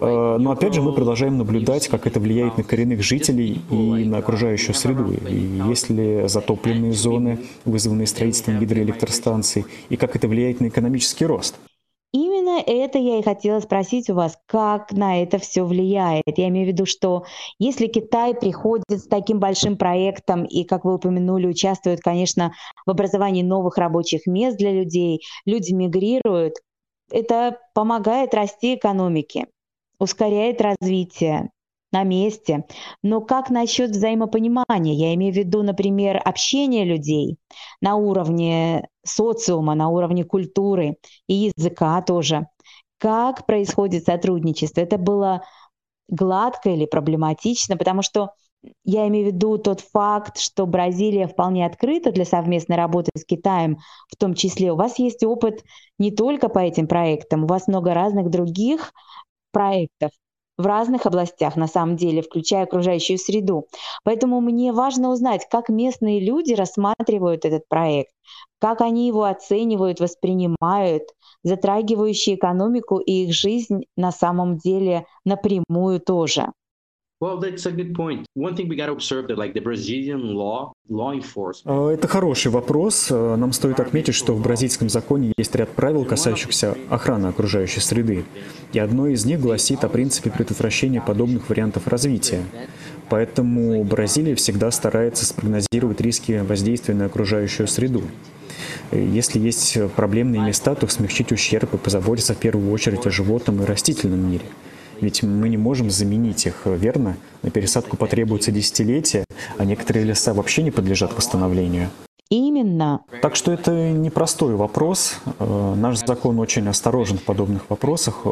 А, 0.00 0.38
но 0.38 0.50
опять 0.50 0.74
же 0.74 0.82
мы 0.82 0.92
продолжаем 0.92 1.38
наблюдать, 1.38 1.88
как 1.88 2.06
это 2.06 2.20
влияет 2.20 2.58
на 2.58 2.64
коренных 2.64 3.02
жителей 3.02 3.60
и 3.70 4.04
на 4.04 4.18
окружающую 4.18 4.74
среду. 4.74 5.12
И 5.28 5.62
если 5.68 6.26
затопленные 6.26 6.92
зоны, 6.92 7.38
вызванные 7.64 8.06
строительством 8.06 8.58
гидроэлектростанций, 8.60 9.64
и 9.88 9.96
как 9.96 10.16
это 10.16 10.28
влияет 10.28 10.60
на 10.60 10.68
экономический 10.68 11.26
рост. 11.26 11.56
Именно 12.46 12.62
это 12.64 12.98
я 12.98 13.18
и 13.18 13.22
хотела 13.22 13.58
спросить 13.58 14.08
у 14.08 14.14
вас, 14.14 14.38
как 14.46 14.92
на 14.92 15.20
это 15.20 15.38
все 15.38 15.64
влияет. 15.64 16.22
Я 16.36 16.46
имею 16.48 16.66
в 16.66 16.68
виду, 16.68 16.86
что 16.86 17.24
если 17.58 17.88
Китай 17.88 18.34
приходит 18.34 18.84
с 18.88 19.08
таким 19.08 19.40
большим 19.40 19.76
проектом 19.76 20.44
и, 20.44 20.62
как 20.62 20.84
вы 20.84 20.94
упомянули, 20.94 21.48
участвует, 21.48 22.00
конечно, 22.00 22.52
в 22.84 22.90
образовании 22.90 23.42
новых 23.42 23.78
рабочих 23.78 24.26
мест 24.26 24.56
для 24.58 24.70
людей, 24.70 25.22
люди 25.44 25.72
мигрируют, 25.72 26.54
это 27.10 27.58
помогает 27.74 28.32
расти 28.32 28.76
экономике, 28.76 29.46
ускоряет 29.98 30.60
развитие 30.60 31.50
на 31.96 32.04
месте. 32.04 32.64
Но 33.02 33.20
как 33.20 33.50
насчет 33.50 33.90
взаимопонимания? 33.90 34.94
Я 34.94 35.14
имею 35.14 35.32
в 35.32 35.36
виду, 35.36 35.62
например, 35.62 36.20
общение 36.22 36.84
людей 36.84 37.38
на 37.80 37.96
уровне 37.96 38.88
социума, 39.04 39.74
на 39.74 39.88
уровне 39.88 40.24
культуры 40.24 40.96
и 41.26 41.50
языка 41.56 42.02
тоже. 42.02 42.48
Как 42.98 43.46
происходит 43.46 44.04
сотрудничество? 44.04 44.80
Это 44.80 44.98
было 44.98 45.42
гладко 46.08 46.70
или 46.70 46.86
проблематично? 46.86 47.76
Потому 47.76 48.02
что 48.02 48.30
я 48.84 49.06
имею 49.08 49.30
в 49.30 49.34
виду 49.34 49.58
тот 49.58 49.80
факт, 49.80 50.38
что 50.38 50.66
Бразилия 50.66 51.28
вполне 51.28 51.64
открыта 51.64 52.10
для 52.10 52.24
совместной 52.24 52.76
работы 52.76 53.10
с 53.14 53.24
Китаем, 53.24 53.78
в 54.10 54.16
том 54.16 54.34
числе. 54.34 54.72
У 54.72 54.76
вас 54.76 54.98
есть 54.98 55.22
опыт 55.24 55.62
не 55.98 56.10
только 56.10 56.48
по 56.48 56.58
этим 56.58 56.88
проектам, 56.88 57.44
у 57.44 57.46
вас 57.46 57.68
много 57.68 57.94
разных 57.94 58.28
других 58.28 58.92
проектов 59.52 60.10
в 60.58 60.66
разных 60.66 61.06
областях, 61.06 61.56
на 61.56 61.66
самом 61.66 61.96
деле, 61.96 62.22
включая 62.22 62.64
окружающую 62.64 63.18
среду. 63.18 63.66
Поэтому 64.04 64.40
мне 64.40 64.72
важно 64.72 65.10
узнать, 65.10 65.46
как 65.50 65.68
местные 65.68 66.20
люди 66.20 66.52
рассматривают 66.54 67.44
этот 67.44 67.68
проект, 67.68 68.10
как 68.58 68.80
они 68.80 69.06
его 69.06 69.24
оценивают, 69.24 70.00
воспринимают, 70.00 71.04
затрагивающие 71.42 72.36
экономику 72.36 72.98
и 72.98 73.24
их 73.24 73.34
жизнь 73.34 73.84
на 73.96 74.12
самом 74.12 74.56
деле 74.56 75.06
напрямую 75.24 76.00
тоже. 76.00 76.52
Это 81.64 82.08
хороший 82.08 82.52
вопрос. 82.52 83.08
А, 83.10 83.36
нам 83.36 83.54
стоит 83.54 83.80
отметить, 83.80 84.14
что 84.14 84.34
в 84.34 84.42
бразильском 84.42 84.90
законе 84.90 85.32
есть 85.38 85.54
ряд 85.54 85.70
правил, 85.70 86.04
касающихся 86.04 86.76
охраны 86.90 87.28
окружающей 87.28 87.80
среды. 87.80 88.26
И 88.74 88.78
одно 88.78 89.06
из 89.06 89.24
них 89.24 89.40
гласит 89.40 89.82
о 89.82 89.88
принципе 89.88 90.30
предотвращения 90.30 91.00
подобных 91.00 91.48
вариантов 91.48 91.86
развития. 91.86 92.42
Поэтому 93.08 93.82
Бразилия 93.82 94.34
всегда 94.34 94.70
старается 94.70 95.24
спрогнозировать 95.24 96.02
риски 96.02 96.44
воздействия 96.46 96.94
на 96.94 97.06
окружающую 97.06 97.66
среду. 97.66 98.02
Если 98.92 99.38
есть 99.38 99.78
проблемные 99.94 100.42
места, 100.42 100.74
то 100.74 100.86
смягчить 100.86 101.32
ущерб 101.32 101.72
и 101.72 101.78
позаботиться 101.78 102.34
в 102.34 102.38
первую 102.38 102.70
очередь 102.70 103.06
о 103.06 103.10
животном 103.10 103.62
и 103.62 103.64
растительном 103.64 104.30
мире– 104.30 104.44
ведь 105.00 105.22
мы 105.22 105.48
не 105.48 105.56
можем 105.56 105.90
заменить 105.90 106.46
их, 106.46 106.62
верно? 106.64 107.16
На 107.42 107.50
пересадку 107.50 107.96
потребуется 107.96 108.50
десятилетия, 108.50 109.24
а 109.58 109.64
некоторые 109.64 110.04
леса 110.04 110.34
вообще 110.34 110.62
не 110.62 110.70
подлежат 110.70 111.16
восстановлению. 111.16 111.90
Именно. 112.28 113.02
Так 113.22 113.36
что 113.36 113.52
это 113.52 113.92
непростой 113.92 114.56
вопрос. 114.56 115.20
Э, 115.38 115.74
наш 115.76 115.98
закон 115.98 116.40
очень 116.40 116.66
осторожен 116.66 117.18
в 117.18 117.22
подобных 117.22 117.70
вопросах. 117.70 118.22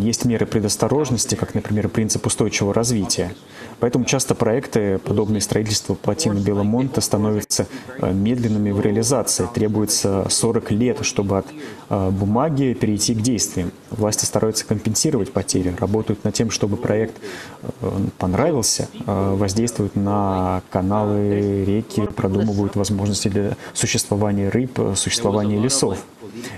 Есть 0.00 0.24
меры 0.24 0.44
предосторожности, 0.44 1.36
как, 1.36 1.54
например, 1.54 1.88
принцип 1.88 2.26
устойчивого 2.26 2.74
развития. 2.74 3.32
Поэтому 3.78 4.04
часто 4.04 4.34
проекты, 4.34 4.98
подобные 4.98 5.40
строительству 5.40 5.94
плотины 5.94 6.38
Беломонта, 6.38 7.00
становятся 7.00 7.66
э, 7.98 8.12
медленными 8.12 8.70
в 8.70 8.80
реализации. 8.80 9.48
Требуется 9.54 10.26
40 10.28 10.70
лет, 10.72 10.98
чтобы 11.04 11.38
от 11.38 11.46
э, 11.90 12.10
бумаги 12.10 12.74
перейти 12.74 13.14
к 13.14 13.20
действиям. 13.20 13.70
Власти 13.90 14.24
стараются 14.24 14.66
компенсировать 14.66 15.32
потери, 15.32 15.74
работают 15.78 16.24
над 16.24 16.34
тем, 16.34 16.50
чтобы 16.50 16.76
проект 16.76 17.14
э, 17.62 17.90
понравился, 18.18 18.88
воздействуют 19.06 19.94
на 19.96 20.62
каналы, 20.70 21.64
реки, 21.64 22.02
продумывают 22.06 22.74
возможности 22.76 23.28
для 23.28 23.56
существования 23.74 24.48
рыб, 24.48 24.78
существования 24.96 25.58
лесов. 25.58 25.98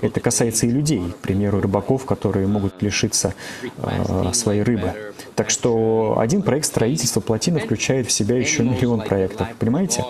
Это 0.01 0.19
касается 0.19 0.65
и 0.65 0.69
людей, 0.69 1.01
к 1.11 1.17
примеру, 1.17 1.61
рыбаков, 1.61 2.05
которые 2.05 2.47
могут 2.47 2.81
лишиться 2.81 3.33
э, 3.63 4.33
своей 4.33 4.63
рыбы. 4.63 4.93
Так 5.35 5.49
что 5.49 6.15
один 6.17 6.41
проект 6.41 6.65
строительства 6.65 7.19
плотины 7.19 7.59
включает 7.59 8.07
в 8.07 8.11
себя 8.11 8.37
еще 8.37 8.63
миллион 8.63 9.01
проектов. 9.01 9.47
Понимаете? 9.59 10.05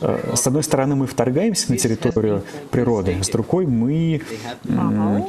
Э, 0.00 0.34
с 0.34 0.46
одной 0.46 0.62
стороны, 0.62 0.94
мы 0.94 1.06
вторгаемся 1.06 1.70
на 1.70 1.78
территорию 1.78 2.44
природы, 2.70 3.22
с 3.22 3.28
другой 3.28 3.66
мы 3.66 4.22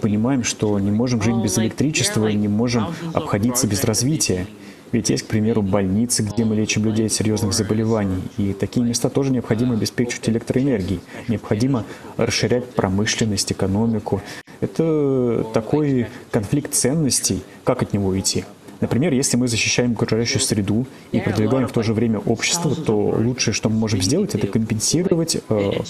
понимаем, 0.01 0.43
что 0.43 0.79
не 0.79 0.91
можем 0.91 1.21
жить 1.21 1.36
без 1.38 1.57
электричества, 1.57 2.27
не 2.27 2.48
можем 2.48 2.88
обходиться 3.13 3.67
без 3.67 3.83
развития. 3.83 4.48
Ведь 4.91 5.10
есть, 5.10 5.24
к 5.24 5.27
примеру, 5.27 5.62
больницы, 5.62 6.24
где 6.24 6.46
мы 6.46 6.55
лечим 6.55 6.86
людей 6.86 7.05
от 7.05 7.12
серьезных 7.12 7.53
заболеваний, 7.53 8.24
и 8.38 8.53
такие 8.53 8.86
места 8.86 9.10
тоже 9.10 9.31
необходимо 9.31 9.75
обеспечивать 9.75 10.29
электроэнергией. 10.29 11.01
Необходимо 11.27 11.86
расширять 12.17 12.69
промышленность, 12.69 13.51
экономику. 13.51 14.22
Это 14.62 15.46
такой 15.53 16.08
конфликт 16.31 16.74
ценностей. 16.74 17.43
Как 17.63 17.81
от 17.81 17.93
него 17.93 18.17
идти? 18.19 18.46
Например, 18.81 19.13
если 19.13 19.38
мы 19.38 19.48
защищаем 19.48 19.91
окружающую 19.91 20.41
среду 20.41 20.86
и 21.12 21.19
продвигаем 21.19 21.67
в 21.67 21.71
то 21.71 21.83
же 21.83 21.93
время 21.93 22.19
общество, 22.19 22.74
то 22.75 22.95
лучшее, 22.95 23.53
что 23.53 23.69
мы 23.69 23.75
можем 23.75 24.01
сделать, 24.01 24.36
это 24.36 24.48
компенсировать 24.48 25.36
э, 25.36 25.41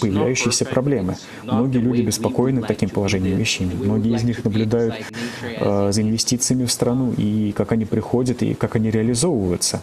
появляющиеся 0.01 0.65
проблемы. 0.65 1.15
Многие 1.43 1.79
люди 1.79 2.01
беспокоены 2.01 2.61
таким 2.61 2.89
положением 2.89 3.37
вещей. 3.37 3.67
Многие 3.67 4.15
из 4.15 4.23
них 4.23 4.43
наблюдают 4.43 4.95
э, 5.43 5.91
за 5.91 6.01
инвестициями 6.01 6.65
в 6.65 6.71
страну 6.71 7.13
и 7.17 7.51
как 7.51 7.71
они 7.71 7.85
приходят 7.85 8.41
и 8.41 8.53
как 8.53 8.75
они 8.75 8.89
реализовываются. 8.89 9.81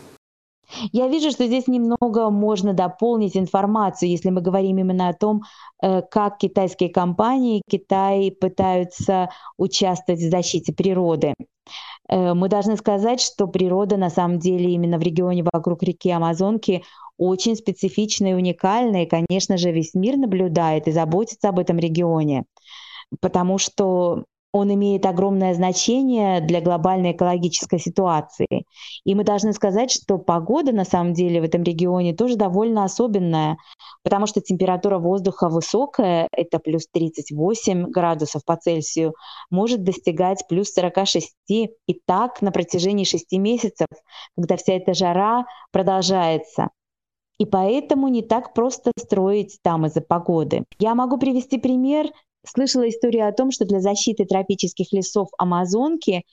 Я 0.93 1.09
вижу, 1.09 1.31
что 1.31 1.47
здесь 1.47 1.69
немного 1.69 2.31
можно 2.31 2.75
дополнить 2.75 3.37
информацию, 3.37 4.11
если 4.11 4.31
мы 4.31 4.41
говорим 4.41 4.79
именно 4.79 5.09
о 5.09 5.15
том, 5.15 5.43
э, 5.83 6.03
как 6.03 6.39
китайские 6.39 6.91
компании, 6.91 7.63
Китай 7.69 8.33
пытаются 8.33 9.29
участвовать 9.59 10.21
в 10.21 10.31
защите 10.31 10.73
природы. 10.73 11.35
Э, 12.09 12.35
мы 12.35 12.49
должны 12.49 12.77
сказать, 12.77 13.21
что 13.21 13.47
природа 13.47 13.97
на 13.97 14.11
самом 14.11 14.39
деле 14.39 14.73
именно 14.73 14.99
в 14.99 15.03
регионе 15.03 15.45
вокруг 15.51 15.83
реки 15.83 16.11
Амазонки 16.11 16.85
очень 17.19 17.57
специфичная 17.57 18.33
и 18.33 18.35
уникальная, 18.35 19.05
и, 19.05 19.09
конечно 19.09 19.57
же, 19.57 19.73
весь 19.73 19.95
мир 19.95 20.17
наблюдает 20.17 20.87
и 20.87 20.93
заботится 20.93 21.49
об 21.49 21.59
этом 21.59 21.79
регионе, 21.79 22.45
потому 23.21 23.59
что 23.59 24.25
он 24.57 24.73
имеет 24.73 25.05
огромное 25.05 25.53
значение 25.53 26.41
для 26.41 26.63
глобальной 26.63 27.13
экологической 27.13 27.79
ситуации. 27.79 28.65
И 29.05 29.15
мы 29.15 29.23
должны 29.23 29.53
сказать, 29.53 29.91
что 29.91 30.17
погода 30.17 30.73
на 30.73 30.85
самом 30.85 31.13
деле 31.13 31.43
в 31.43 31.45
этом 31.45 31.63
регионе 31.63 32.15
тоже 32.15 32.37
довольно 32.37 32.85
особенная, 32.85 33.59
потому 34.03 34.27
что 34.27 34.41
температура 34.41 34.99
воздуха 34.99 35.51
высокая, 35.51 36.29
это 36.33 36.59
плюс 36.59 36.87
38 36.91 37.91
градусов 37.91 38.47
по 38.47 38.57
Цельсию, 38.57 39.13
может 39.51 39.85
достигать 39.85 40.43
плюс 40.49 40.73
46. 40.73 41.35
И 41.49 41.71
так 42.07 42.41
на 42.41 42.51
протяжении 42.51 43.05
6 43.05 43.33
месяцев, 43.33 43.89
когда 44.37 44.57
вся 44.57 44.73
эта 44.73 44.95
жара 44.95 45.45
продолжается. 45.71 46.71
И 47.39 47.45
поэтому 47.45 48.09
не 48.09 48.23
так 48.23 48.55
просто 48.55 48.93
строить 48.99 49.59
там 49.63 49.85
из-за 49.85 50.01
погоды. 50.01 50.65
Я 50.79 50.95
могу 50.95 51.19
привести 51.19 51.59
пример 51.59 52.11
слышала 52.49 52.89
историю 52.89 53.29
о 53.29 53.33
том, 53.33 53.51
что 53.51 53.65
для 53.65 53.81
защиты 53.81 54.25
тропических 54.25 54.93
лесов 54.93 55.29
Амазонки 55.39 56.25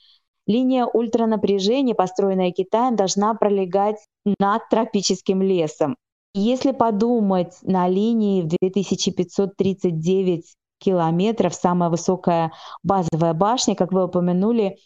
линия 0.46 0.86
ультранапряжения, 0.86 1.94
построенная 1.94 2.50
Китаем, 2.50 2.96
должна 2.96 3.34
пролегать 3.34 3.96
над 4.38 4.68
тропическим 4.68 5.42
лесом. 5.42 5.96
Если 6.34 6.72
подумать 6.72 7.54
на 7.62 7.88
линии 7.88 8.42
в 8.42 8.48
2539 8.48 10.44
километров, 10.78 11.54
самая 11.54 11.90
высокая 11.90 12.52
базовая 12.82 13.34
башня, 13.34 13.74
как 13.74 13.92
вы 13.92 14.04
упомянули, 14.04 14.76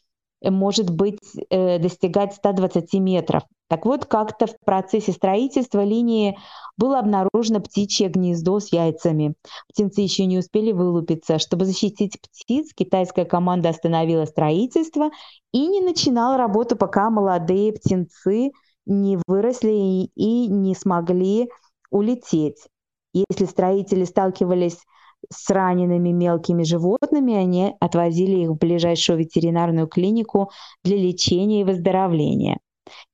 может 0.42 0.90
быть 0.90 1.18
э, 1.50 1.78
достигать 1.78 2.34
120 2.34 2.94
метров. 2.94 3.42
Так 3.68 3.84
вот, 3.84 4.06
как-то 4.06 4.46
в 4.46 4.58
процессе 4.64 5.12
строительства 5.12 5.84
линии 5.84 6.38
было 6.78 6.98
обнаружено 6.98 7.60
птичье 7.60 8.08
гнездо 8.08 8.60
с 8.60 8.72
яйцами. 8.72 9.34
Птенцы 9.68 10.00
еще 10.00 10.24
не 10.24 10.38
успели 10.38 10.72
вылупиться. 10.72 11.38
Чтобы 11.38 11.66
защитить 11.66 12.18
птиц, 12.20 12.72
китайская 12.74 13.26
команда 13.26 13.68
остановила 13.68 14.24
строительство 14.24 15.10
и 15.52 15.66
не 15.66 15.82
начинала 15.82 16.38
работу, 16.38 16.76
пока 16.76 17.10
молодые 17.10 17.72
птенцы 17.74 18.52
не 18.86 19.18
выросли 19.26 20.08
и 20.14 20.46
не 20.48 20.74
смогли 20.74 21.50
улететь. 21.90 22.56
Если 23.12 23.44
строители 23.44 24.04
сталкивались 24.04 24.78
ранеными 25.50 26.10
мелкими 26.10 26.62
животными, 26.62 27.34
они 27.34 27.74
отвозили 27.80 28.42
их 28.42 28.50
в 28.50 28.58
ближайшую 28.58 29.18
ветеринарную 29.18 29.86
клинику 29.86 30.50
для 30.84 30.96
лечения 30.96 31.62
и 31.62 31.64
выздоровления. 31.64 32.58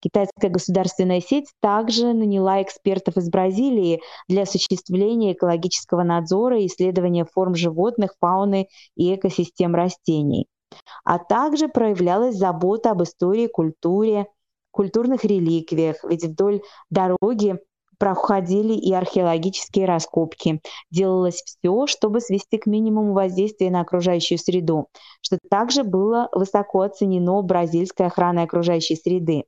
Китайская 0.01 0.51
государственная 0.51 1.21
сеть 1.21 1.49
также 1.61 2.13
наняла 2.13 2.63
экспертов 2.63 3.17
из 3.17 3.29
Бразилии 3.29 4.01
для 4.29 4.43
осуществления 4.43 5.33
экологического 5.33 6.03
надзора 6.03 6.61
и 6.61 6.67
исследования 6.67 7.25
форм 7.25 7.55
животных, 7.55 8.15
фауны 8.21 8.69
и 8.97 9.15
экосистем 9.15 9.75
растений. 9.75 10.47
А 11.05 11.19
также 11.19 11.69
проявлялась 11.69 12.37
забота 12.37 12.93
об 12.93 13.03
истории, 13.03 13.47
культуре, 13.47 14.27
культурных 14.71 15.25
реликвиях, 15.25 16.05
ведь 16.05 16.25
вдоль 16.25 16.63
дороги 16.91 17.59
проходили 17.99 18.75
и 18.75 18.93
археологические 18.93 19.87
раскопки. 19.87 20.61
Делалось 20.91 21.43
все, 21.45 21.87
чтобы 21.87 22.21
свести 22.21 22.59
к 22.59 22.67
минимуму 22.67 23.13
воздействие 23.13 23.71
на 23.71 23.81
окружающую 23.81 24.39
среду, 24.39 24.89
что 25.21 25.39
также 25.51 25.85
было 25.85 26.29
высоко 26.33 26.83
оценено 26.83 27.43
бразильской 27.43 28.07
охраной 28.07 28.45
окружающей 28.45 28.97
среды. 28.97 29.45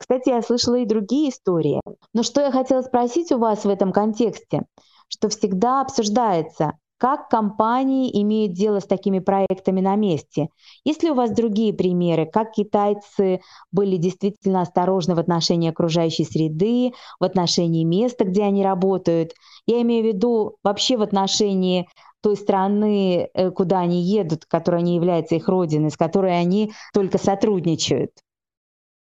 Кстати, 0.00 0.30
я 0.30 0.40
слышала 0.40 0.76
и 0.76 0.86
другие 0.86 1.28
истории. 1.28 1.80
Но 2.14 2.22
что 2.22 2.40
я 2.40 2.50
хотела 2.50 2.80
спросить 2.80 3.30
у 3.32 3.38
вас 3.38 3.64
в 3.64 3.68
этом 3.68 3.92
контексте, 3.92 4.62
что 5.08 5.28
всегда 5.28 5.82
обсуждается, 5.82 6.72
как 7.00 7.30
компании 7.30 8.10
имеют 8.20 8.52
дело 8.52 8.80
с 8.80 8.86
такими 8.86 9.20
проектами 9.20 9.80
на 9.80 9.96
месте? 9.96 10.50
Есть 10.84 11.02
ли 11.02 11.10
у 11.10 11.14
вас 11.14 11.30
другие 11.30 11.72
примеры, 11.72 12.26
как 12.26 12.52
китайцы 12.52 13.40
были 13.72 13.96
действительно 13.96 14.60
осторожны 14.60 15.14
в 15.14 15.18
отношении 15.18 15.70
окружающей 15.70 16.24
среды, 16.24 16.92
в 17.18 17.24
отношении 17.24 17.84
места, 17.84 18.24
где 18.24 18.42
они 18.42 18.62
работают? 18.62 19.32
Я 19.66 19.80
имею 19.80 20.04
в 20.04 20.08
виду 20.08 20.56
вообще 20.62 20.98
в 20.98 21.02
отношении 21.02 21.88
той 22.20 22.36
страны, 22.36 23.30
э, 23.32 23.50
куда 23.50 23.80
они 23.80 24.02
едут, 24.02 24.44
которая 24.44 24.82
не 24.82 24.94
является 24.94 25.36
их 25.36 25.48
родиной, 25.48 25.90
с 25.90 25.96
которой 25.96 26.38
они 26.38 26.72
только 26.92 27.16
сотрудничают. 27.16 28.10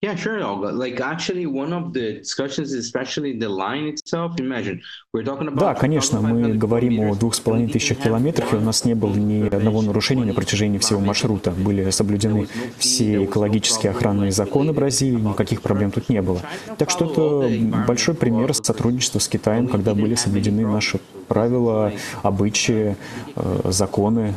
Yeah, 0.05 0.15
sure, 0.15 0.39
Olga. 0.43 0.71
Like 0.71 0.99
actually, 1.01 1.47
one 1.47 1.73
of 1.73 1.91
the 1.91 2.19
discussions, 2.19 2.71
especially 2.73 3.31
the 3.39 3.49
line 3.49 3.85
itself. 3.93 4.39
Imagine 4.39 4.79
we're 5.11 5.23
talking 5.23 5.47
about. 5.47 5.59
Да, 5.59 5.73
конечно, 5.73 6.21
мы 6.21 6.53
говорим 6.53 6.99
о 7.09 7.15
двух 7.15 7.33
с 7.33 7.39
половиной 7.39 7.71
тысячах 7.71 7.97
километрах, 7.97 8.53
и 8.53 8.57
у 8.57 8.61
нас 8.61 8.85
не 8.85 8.93
было 8.93 9.15
ни 9.15 9.47
одного 9.47 9.81
нарушения 9.81 10.25
на 10.25 10.35
протяжении 10.35 10.77
всего 10.77 10.99
маршрута. 10.99 11.49
Были 11.49 11.89
соблюдены 11.89 12.47
все 12.77 13.25
экологические 13.25 13.93
охранные 13.93 14.31
законы 14.31 14.73
Бразилии, 14.73 15.19
никаких 15.19 15.63
проблем 15.63 15.89
тут 15.89 16.07
не 16.09 16.21
было. 16.21 16.39
Так 16.77 16.91
что 16.91 17.11
это 17.11 17.85
большой 17.87 18.13
пример 18.13 18.53
сотрудничества 18.53 19.17
с 19.17 19.27
Китаем, 19.27 19.67
когда 19.67 19.95
были 19.95 20.13
соблюдены 20.13 20.67
наши 20.67 20.99
правила, 21.27 21.91
обычаи, 22.21 22.95
э, 23.35 23.61
законы. 23.71 24.35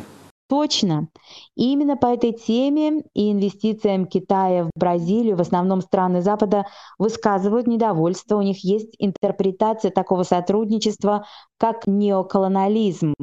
Точно. 0.49 1.09
И 1.55 1.71
именно 1.71 1.95
по 1.95 2.07
этой 2.07 2.33
теме 2.33 3.03
и 3.13 3.31
инвестициям 3.31 4.07
Китая 4.07 4.63
в 4.63 4.71
Бразилию, 4.75 5.37
в 5.37 5.41
основном 5.41 5.81
страны 5.81 6.23
Запада, 6.23 6.65
высказывают 6.97 7.67
недовольство. 7.67 8.35
У 8.37 8.41
них 8.41 8.63
есть 8.63 8.95
интерпретация 8.97 9.91
такого 9.91 10.23
сотрудничества, 10.23 11.27
как 11.59 11.85
неоколонализм. 11.85 13.13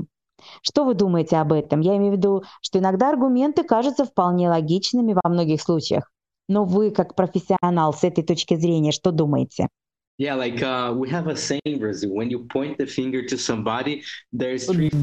Что 0.62 0.85
вы 0.85 0.95
думаете 0.95 1.39
об 1.39 1.53
этом? 1.53 1.81
Я 1.81 1.97
имею 1.97 2.12
в 2.12 2.17
виду, 2.17 2.45
что 2.62 2.79
иногда 2.79 3.11
аргументы 3.11 3.65
кажутся 3.65 4.05
вполне 4.05 4.49
логичными 4.49 5.19
во 5.21 5.29
многих 5.29 5.61
случаях. 5.61 6.12
Но 6.49 6.65
вы, 6.65 6.93
как 6.93 7.17
профессионал 7.17 7.93
с 7.93 8.05
этой 8.05 8.23
точки 8.23 8.55
зрения, 8.55 8.93
что 8.93 9.11
думаете? 9.11 9.67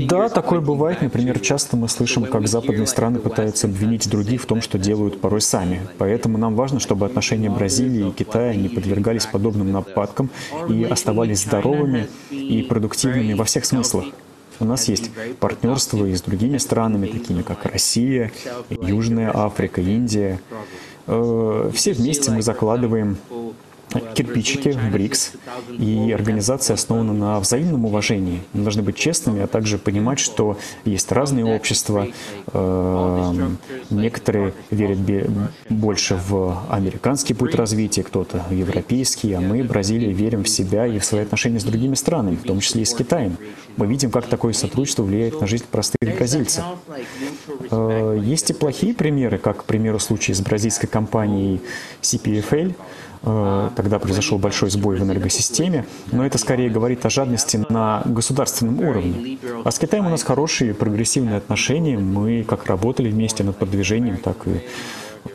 Да, 0.07 0.27
такое 0.29 0.59
бывает. 0.59 1.03
Например, 1.03 1.39
часто 1.39 1.77
мы 1.77 1.87
слышим, 1.87 2.25
как 2.25 2.47
западные 2.47 2.87
страны 2.87 3.19
пытаются 3.19 3.67
обвинить 3.67 4.09
других 4.09 4.41
в 4.41 4.45
том, 4.47 4.61
что 4.61 4.79
делают 4.79 5.21
порой 5.21 5.41
сами. 5.41 5.81
Поэтому 5.99 6.39
нам 6.39 6.55
важно, 6.55 6.79
чтобы 6.79 7.05
отношения 7.05 7.51
Бразилии 7.51 8.09
и 8.09 8.11
Китая 8.11 8.55
не 8.55 8.69
подвергались 8.69 9.27
подобным 9.27 9.71
нападкам 9.71 10.31
и 10.67 10.83
оставались 10.83 11.43
здоровыми 11.43 12.07
и 12.31 12.63
продуктивными 12.63 13.33
во 13.33 13.43
всех 13.43 13.65
смыслах. 13.65 14.05
У 14.59 14.65
нас 14.65 14.87
есть 14.87 15.11
партнерство 15.39 16.05
и 16.05 16.15
с 16.15 16.21
другими 16.21 16.57
странами, 16.57 17.07
такими 17.07 17.43
как 17.43 17.65
Россия, 17.65 18.31
Южная 18.69 19.31
Африка, 19.33 19.81
Индия. 19.81 20.39
Э, 21.05 21.69
все 21.73 21.93
вместе 21.93 22.31
мы 22.31 22.41
закладываем 22.41 23.17
кирпичики 24.15 24.77
БРИКС, 24.91 25.33
и 25.77 26.11
организация 26.11 26.75
основана 26.75 27.13
на 27.13 27.39
взаимном 27.39 27.85
уважении. 27.85 28.41
Мы 28.53 28.63
должны 28.63 28.81
быть 28.81 28.95
честными, 28.95 29.41
а 29.41 29.47
также 29.47 29.77
понимать, 29.77 30.19
что 30.19 30.57
есть 30.85 31.11
разные 31.11 31.45
общества. 31.45 32.07
Эм, 32.53 33.57
некоторые 33.89 34.53
верят 34.71 34.99
больше 35.69 36.19
в 36.27 36.57
американский 36.69 37.33
путь 37.33 37.55
развития, 37.55 38.03
кто-то 38.03 38.43
в 38.49 38.53
европейский, 38.53 39.33
а 39.33 39.41
мы, 39.41 39.63
Бразилия, 39.63 40.11
верим 40.11 40.43
в 40.43 40.49
себя 40.49 40.85
и 40.85 40.99
в 40.99 41.05
свои 41.05 41.21
отношения 41.23 41.59
с 41.59 41.63
другими 41.63 41.95
странами, 41.95 42.35
в 42.35 42.43
том 42.43 42.59
числе 42.59 42.83
и 42.83 42.85
с 42.85 42.93
Китаем. 42.93 43.37
Мы 43.77 43.87
видим, 43.87 44.11
как 44.11 44.27
такое 44.27 44.53
сотрудничество 44.53 45.03
влияет 45.03 45.39
на 45.41 45.47
жизнь 45.47 45.65
простых 45.69 46.15
бразильцев. 46.17 46.63
Э, 47.71 48.19
есть 48.21 48.49
и 48.49 48.53
плохие 48.53 48.93
примеры, 48.93 49.37
как, 49.37 49.61
к 49.61 49.63
примеру, 49.65 49.99
случай 49.99 50.33
с 50.33 50.41
бразильской 50.41 50.89
компанией 50.89 51.61
CPFL, 52.01 52.75
тогда 53.23 53.99
произошел 53.99 54.37
большой 54.37 54.69
сбой 54.69 54.97
в 54.97 55.03
энергосистеме, 55.03 55.85
но 56.11 56.25
это 56.25 56.37
скорее 56.37 56.69
говорит 56.69 57.05
о 57.05 57.09
жадности 57.09 57.63
на 57.69 58.01
государственном 58.05 58.81
уровне. 58.81 59.37
А 59.63 59.71
с 59.71 59.79
Китаем 59.79 60.07
у 60.07 60.09
нас 60.09 60.23
хорошие 60.23 60.73
прогрессивные 60.73 61.37
отношения, 61.37 61.97
мы 61.97 62.43
как 62.43 62.65
работали 62.65 63.09
вместе 63.09 63.43
над 63.43 63.57
продвижением, 63.57 64.17
так 64.17 64.45
и 64.47 64.61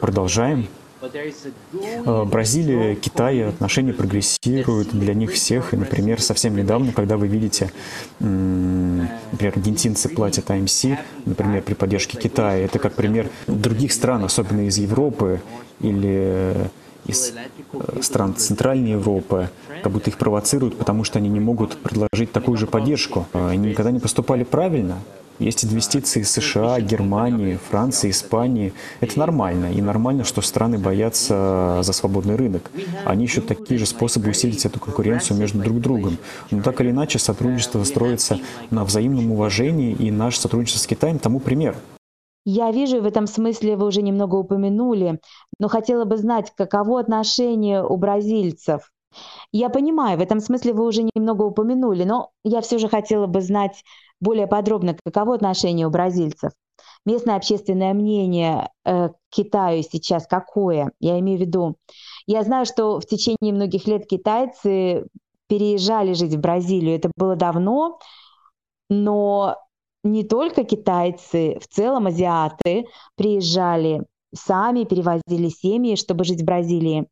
продолжаем. 0.00 0.68
Э, 1.00 2.24
Бразилия, 2.24 2.94
Китай, 2.96 3.48
отношения 3.48 3.92
прогрессируют 3.92 4.90
для 4.90 5.14
них 5.14 5.32
всех. 5.32 5.72
И, 5.72 5.76
например, 5.76 6.20
совсем 6.20 6.56
недавно, 6.56 6.92
когда 6.92 7.16
вы 7.16 7.28
видите, 7.28 7.70
например, 8.18 9.54
аргентинцы 9.54 10.08
платят 10.08 10.50
АМС, 10.50 10.86
например, 11.24 11.62
при 11.62 11.74
поддержке 11.74 12.18
Китая, 12.18 12.64
это 12.64 12.78
как 12.78 12.94
пример 12.94 13.30
других 13.46 13.92
стран, 13.92 14.24
особенно 14.24 14.66
из 14.66 14.78
Европы 14.78 15.40
или 15.80 16.68
из 17.06 17.30
э, 17.30 17.57
стран 18.00 18.34
Центральной 18.34 18.92
Европы, 18.92 19.50
как 19.82 19.92
будто 19.92 20.10
их 20.10 20.18
провоцируют, 20.18 20.76
потому 20.76 21.04
что 21.04 21.18
они 21.18 21.28
не 21.28 21.40
могут 21.40 21.76
предложить 21.76 22.32
такую 22.32 22.56
же 22.56 22.66
поддержку. 22.66 23.26
А 23.32 23.50
они 23.50 23.70
никогда 23.70 23.90
не 23.90 24.00
поступали 24.00 24.44
правильно. 24.44 24.98
Есть 25.38 25.64
инвестиции 25.64 26.22
США, 26.22 26.80
Германии, 26.80 27.60
Франции, 27.70 28.10
Испании. 28.10 28.72
Это 29.00 29.18
нормально. 29.20 29.72
И 29.72 29.80
нормально, 29.80 30.24
что 30.24 30.42
страны 30.42 30.78
боятся 30.78 31.78
за 31.82 31.92
свободный 31.92 32.34
рынок. 32.34 32.70
Они 33.04 33.26
ищут 33.26 33.46
такие 33.46 33.78
же 33.78 33.86
способы 33.86 34.30
усилить 34.30 34.66
эту 34.66 34.80
конкуренцию 34.80 35.36
между 35.36 35.58
друг 35.60 35.80
другом. 35.80 36.18
Но 36.50 36.60
так 36.62 36.80
или 36.80 36.90
иначе, 36.90 37.20
сотрудничество 37.20 37.84
строится 37.84 38.40
на 38.70 38.84
взаимном 38.84 39.30
уважении, 39.30 39.92
и 39.92 40.10
наше 40.10 40.40
сотрудничество 40.40 40.82
с 40.82 40.86
Китаем 40.88 41.20
тому 41.20 41.38
пример. 41.38 41.76
Я 42.44 42.70
вижу, 42.70 43.00
в 43.00 43.06
этом 43.06 43.26
смысле 43.26 43.76
вы 43.76 43.86
уже 43.86 44.02
немного 44.02 44.36
упомянули, 44.36 45.20
но 45.58 45.68
хотела 45.68 46.04
бы 46.04 46.16
знать, 46.16 46.52
каково 46.56 47.00
отношение 47.00 47.84
у 47.84 47.96
бразильцев. 47.96 48.90
Я 49.52 49.68
понимаю, 49.68 50.18
в 50.18 50.22
этом 50.22 50.40
смысле 50.40 50.72
вы 50.72 50.86
уже 50.86 51.02
немного 51.14 51.42
упомянули, 51.42 52.04
но 52.04 52.30
я 52.44 52.60
все 52.60 52.78
же 52.78 52.88
хотела 52.88 53.26
бы 53.26 53.40
знать 53.40 53.82
более 54.20 54.46
подробно, 54.46 54.96
каково 55.04 55.34
отношение 55.34 55.86
у 55.86 55.90
бразильцев. 55.90 56.52
Местное 57.04 57.36
общественное 57.36 57.94
мнение 57.94 58.70
э, 58.84 59.08
к 59.08 59.14
Китаю 59.30 59.82
сейчас 59.82 60.26
какое? 60.26 60.92
Я 61.00 61.18
имею 61.20 61.38
в 61.38 61.40
виду, 61.40 61.76
я 62.26 62.42
знаю, 62.42 62.66
что 62.66 63.00
в 63.00 63.06
течение 63.06 63.52
многих 63.52 63.86
лет 63.86 64.06
китайцы 64.06 65.06
переезжали 65.48 66.12
жить 66.12 66.34
в 66.34 66.40
Бразилию. 66.40 66.96
Это 66.96 67.10
было 67.16 67.36
давно, 67.36 67.98
но 68.90 69.56
не 70.04 70.24
только 70.24 70.64
китайцы, 70.64 71.58
в 71.60 71.66
целом 71.66 72.06
азиаты 72.06 72.86
приезжали 73.16 74.04
сами, 74.34 74.84
перевозили 74.84 75.48
семьи, 75.48 75.96
чтобы 75.96 76.24
жить 76.24 76.42
в 76.42 76.44
Бразилии. 76.44 77.06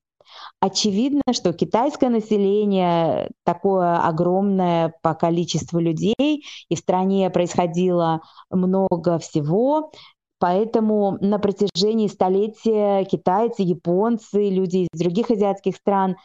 Очевидно, 0.60 1.22
что 1.32 1.52
китайское 1.52 2.10
население 2.10 3.30
такое 3.44 3.98
огромное 3.98 4.94
по 5.02 5.14
количеству 5.14 5.78
людей, 5.78 6.44
и 6.68 6.74
в 6.74 6.78
стране 6.78 7.30
происходило 7.30 8.20
много 8.50 9.18
всего, 9.18 9.92
поэтому 10.38 11.16
на 11.20 11.38
протяжении 11.38 12.08
столетия 12.08 13.04
китайцы, 13.04 13.62
японцы, 13.62 14.48
люди 14.50 14.88
из 14.92 14.98
других 14.98 15.30
азиатских 15.30 15.76
стран 15.76 16.16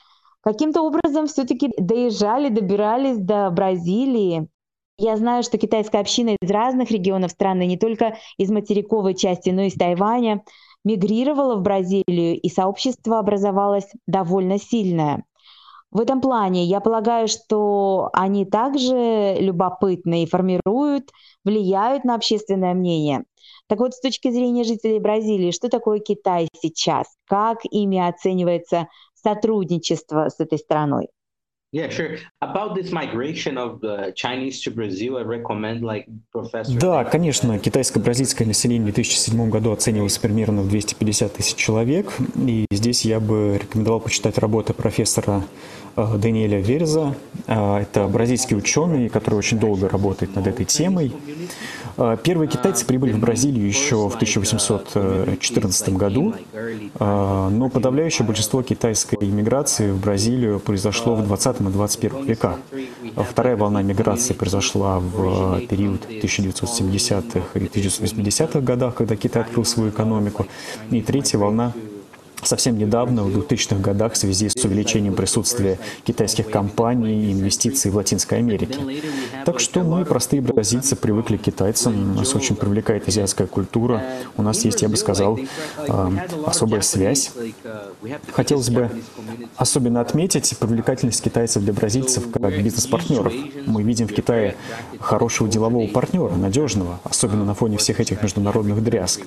каким-то 0.42 0.82
образом 0.82 1.28
все-таки 1.28 1.72
доезжали, 1.78 2.50
добирались 2.50 3.18
до 3.18 3.50
Бразилии. 3.52 4.48
Я 4.98 5.18
знаю, 5.18 5.44
что 5.44 5.58
китайская 5.58 6.00
община 6.00 6.36
из 6.42 6.50
разных 6.52 6.92
регионов 6.92 7.32
страны, 7.32 7.66
не 7.66 7.78
только 7.78 8.18
из 8.38 8.52
материковой 8.52 9.16
части, 9.16 9.50
но 9.50 9.64
и 9.64 9.68
из 9.68 9.74
Тайваня, 9.74 10.44
мигрировала 10.84 11.56
в 11.56 11.62
Бразилию, 11.62 12.40
и 12.40 12.50
сообщество 12.50 13.20
образовалось 13.20 13.90
довольно 14.08 14.60
сильное. 14.60 15.24
В 15.92 16.00
этом 16.00 16.22
плане 16.22 16.64
я 16.66 16.80
полагаю, 16.80 17.28
что 17.28 18.10
они 18.14 18.46
также 18.46 19.36
любопытны 19.40 20.24
и 20.24 20.28
формируют, 20.28 21.10
влияют 21.44 22.06
на 22.06 22.16
общественное 22.16 22.74
мнение. 22.74 23.26
Так 23.68 23.80
вот, 23.80 23.94
с 23.94 24.00
точки 24.00 24.32
зрения 24.32 24.64
жителей 24.64 25.00
Бразилии, 25.00 25.52
что 25.52 25.68
такое 25.68 26.00
Китай 26.00 26.48
сейчас? 26.62 27.08
Как 27.26 27.60
ими 27.70 28.00
оценивается 28.00 28.88
сотрудничество 29.16 30.30
с 30.30 30.40
этой 30.40 30.60
страной? 30.60 31.10
Yeah, 31.74 31.88
sure. 31.90 32.18
About 32.42 32.76
this 32.76 32.92
migration 32.92 33.58
of 33.58 33.80
the 33.80 34.12
Chinese 34.14 34.62
to 34.64 34.72
Brazil, 34.72 35.18
I 35.18 35.22
recommend 35.22 35.84
like 35.84 36.06
professor. 36.34 36.78
Да, 36.78 37.06
конечно, 37.06 37.58
китайско-бразильское 37.60 38.46
население 38.46 38.92
в 38.92 38.94
2007 38.94 39.50
году 39.50 39.72
оценивалось 39.72 40.18
примерно 40.18 40.64
в 40.64 40.70
250 40.70 41.32
тысяч 41.32 41.56
человек, 41.56 42.12
и 42.36 42.66
здесь 42.72 43.06
я 43.06 43.22
бы 43.22 43.58
рекомендовал 43.58 44.02
почитать 44.02 44.38
работы 44.38 44.74
профессора 44.74 45.44
э, 45.96 46.18
Даниэля 46.18 46.60
Верза. 46.60 47.16
Э, 47.48 47.78
это 47.78 48.06
бразильский 48.10 48.58
ученый, 48.58 49.08
который 49.08 49.36
очень 49.36 49.58
долго 49.58 49.88
работает 49.88 50.36
над 50.36 50.48
этой 50.48 50.66
темой. 50.66 51.14
Э, 51.98 52.18
первые 52.22 52.48
китайцы 52.48 52.86
прибыли 52.86 53.12
в 53.14 53.20
Бразилию 53.20 53.68
еще 53.68 54.10
в 54.10 54.16
1814 54.16 55.96
году, 55.96 56.34
э, 56.54 57.50
но 57.52 57.70
подавляющее 57.70 58.26
большинство 58.26 58.62
китайской 58.62 59.18
иммиграции 59.22 59.92
в 59.92 60.00
Бразилию 60.00 60.60
произошло 60.60 61.16
в 61.16 61.26
20 61.26 61.62
и 61.62 61.64
21 61.72 62.26
веках. 62.26 62.60
Вторая 63.16 63.56
волна 63.56 63.82
миграции 63.82 64.34
произошла 64.34 65.00
в 65.00 65.62
период 65.68 66.06
1970-х 66.10 67.60
и 67.60 67.66
1980-х 67.66 68.62
годах, 68.62 68.96
когда 68.96 69.16
Китай 69.16 69.44
открыл 69.44 69.66
свою 69.66 69.90
экономику. 69.90 70.48
И 70.92 71.02
третья 71.02 71.38
волна 71.38 71.74
совсем 72.44 72.78
недавно, 72.78 73.24
в 73.24 73.38
2000-х 73.38 73.82
годах, 73.82 74.14
в 74.14 74.18
связи 74.18 74.50
с 74.50 74.56
увеличением 74.64 75.16
присутствия 75.16 75.80
китайских 76.04 76.50
компаний 76.50 77.26
и 77.26 77.34
инвестиций 77.34 77.92
в 77.92 77.96
Латинской 77.96 78.40
Америке. 78.40 78.80
Так 79.46 79.60
что 79.60 79.82
мы, 79.82 80.06
простые 80.06 80.42
бразильцы, 80.42 80.96
привыкли 80.96 81.38
к 81.38 81.42
китайцам, 81.42 82.16
нас 82.16 82.36
очень 82.36 82.56
привлекает 82.56 83.08
азиатская 83.08 83.48
культура, 83.48 84.04
у 84.38 84.42
нас 84.42 84.64
есть, 84.66 84.82
я 84.82 84.90
бы 84.90 84.98
сказал, 84.98 85.40
а, 85.78 86.12
особая 86.46 86.82
связь. 86.82 87.32
Хотелось 88.32 88.70
бы 88.70 88.90
особенно 89.56 90.02
отметить 90.02 90.58
привлекательность 90.58 91.24
китайцев 91.24 91.64
для 91.64 91.74
бразильцев 91.74 92.32
как 92.32 92.42
бизнес-партнеров. 92.64 93.34
Мы 93.66 93.84
видим 93.84 94.08
в 94.08 94.14
Китае 94.14 94.56
хорошего 95.00 95.50
делового 95.50 95.88
партнера, 95.88 96.36
надежного, 96.36 97.00
особенно 97.04 97.46
на 97.46 97.54
фоне 97.54 97.78
всех 97.78 98.00
этих 98.00 98.24
международных 98.24 98.84
дрязг. 98.84 99.22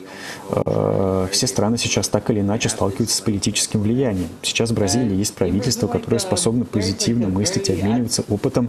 А, 0.50 1.28
все 1.30 1.46
страны 1.46 1.78
сейчас 1.78 2.08
так 2.08 2.30
или 2.30 2.40
иначе 2.40 2.68
сталкиваются 2.68 2.94
сталкиваются 2.94 3.16
с 3.16 3.20
политическим 3.20 3.82
влиянием. 3.82 4.28
Сейчас 4.42 4.70
в 4.70 4.74
Бразилии 4.74 5.16
есть 5.16 5.34
правительство, 5.34 5.86
которое 5.86 6.18
способно 6.18 6.64
позитивно 6.64 7.28
мыслить 7.28 7.68
и 7.68 7.72
обмениваться 7.72 8.24
опытом 8.28 8.68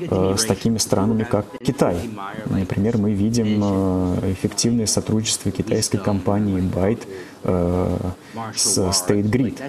э, 0.00 0.34
с 0.36 0.44
такими 0.44 0.78
странами, 0.78 1.24
как 1.24 1.46
Китай. 1.64 1.96
Например, 2.46 2.98
мы 2.98 3.12
видим 3.12 3.60
э, 3.62 4.32
эффективное 4.32 4.86
сотрудничество 4.86 5.50
китайской 5.50 5.98
компании 5.98 6.60
Byte 6.60 7.06
э, 7.44 7.98
с 8.54 8.78
State 8.78 9.30
Grid. 9.30 9.60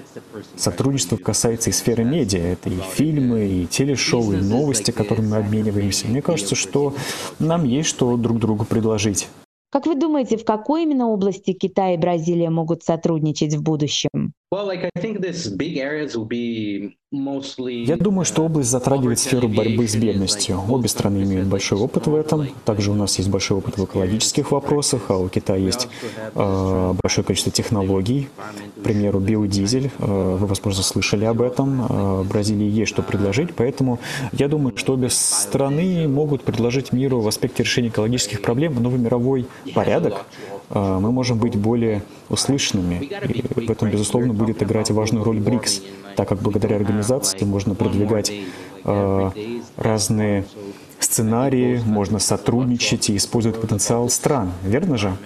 Сотрудничество 0.56 1.16
касается 1.16 1.70
и 1.70 1.72
сферы 1.72 2.04
медиа. 2.04 2.40
Это 2.40 2.68
и 2.68 2.78
фильмы, 2.94 3.46
и 3.46 3.66
телешоу, 3.66 4.32
и 4.32 4.36
новости, 4.36 4.90
которыми 4.90 5.28
мы 5.28 5.36
обмениваемся. 5.36 6.06
Мне 6.08 6.22
кажется, 6.22 6.54
что 6.54 6.94
нам 7.38 7.64
есть 7.64 7.88
что 7.88 8.16
друг 8.16 8.38
другу 8.38 8.64
предложить. 8.64 9.28
Как 9.70 9.86
вы 9.86 9.94
думаете, 9.94 10.36
в 10.36 10.44
какой 10.44 10.84
именно 10.84 11.08
области 11.08 11.52
Китай 11.52 11.94
и 11.94 11.98
Бразилия 11.98 12.50
могут 12.50 12.82
сотрудничать 12.82 13.54
в 13.54 13.62
будущем? 13.62 14.32
Я 17.68 17.96
думаю, 17.96 18.24
что 18.24 18.44
область 18.44 18.70
затрагивает 18.70 19.18
сферу 19.18 19.48
борьбы 19.48 19.86
с 19.86 19.94
бедностью. 19.96 20.60
Обе 20.68 20.88
страны 20.88 21.22
имеют 21.22 21.48
большой 21.48 21.78
опыт 21.78 22.06
в 22.06 22.14
этом. 22.14 22.48
Также 22.64 22.90
у 22.90 22.94
нас 22.94 23.18
есть 23.18 23.28
большой 23.28 23.58
опыт 23.58 23.78
в 23.78 23.84
экологических 23.84 24.52
вопросах, 24.52 25.06
а 25.08 25.16
у 25.16 25.28
Китая 25.28 25.58
есть 25.58 25.88
э, 26.34 26.94
большое 27.02 27.24
количество 27.24 27.52
технологий. 27.52 28.28
К 28.80 28.84
примеру, 28.84 29.20
биодизель. 29.20 29.90
Э, 29.98 30.36
вы, 30.40 30.46
возможно, 30.46 30.82
слышали 30.82 31.24
об 31.24 31.42
этом. 31.42 31.82
Э, 31.82 32.22
в 32.22 32.28
Бразилии 32.28 32.68
есть 32.68 32.92
что 32.92 33.02
предложить, 33.02 33.54
поэтому 33.54 33.98
я 34.32 34.48
думаю, 34.48 34.76
что 34.76 34.94
обе 34.94 35.08
страны 35.10 36.08
могут 36.08 36.42
предложить 36.42 36.92
миру 36.92 37.20
в 37.20 37.28
аспекте 37.28 37.62
решения 37.62 37.88
экологических 37.88 38.42
проблем 38.42 38.82
новый 38.82 38.98
мировой 38.98 39.46
порядок, 39.74 40.26
мы 40.70 41.12
можем 41.12 41.38
быть 41.38 41.56
более 41.56 42.02
услышанными. 42.28 43.04
И 43.04 43.66
в 43.66 43.70
этом, 43.70 43.90
безусловно, 43.90 44.34
будет 44.34 44.62
играть 44.62 44.90
важную 44.90 45.24
роль 45.24 45.40
БРИКС, 45.40 45.82
так 46.16 46.28
как 46.28 46.40
благодаря 46.40 46.76
организации 46.76 47.44
можно 47.44 47.74
продвигать 47.74 48.32
э, 48.84 49.30
разные 49.76 50.44
сценарии, 50.98 51.80
можно 51.84 52.18
сотрудничать 52.18 53.10
и 53.10 53.16
использовать 53.16 53.60
потенциал 53.60 54.08
стран. 54.08 54.52
Верно 54.62 54.96
же? 54.96 55.16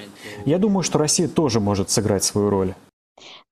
Я 0.45 0.59
думаю, 0.59 0.83
что 0.83 0.99
Россия 0.99 1.29
тоже 1.29 1.61
может 1.61 1.91
сыграть 1.91 2.25
свою 2.25 2.51
роль. 2.51 2.75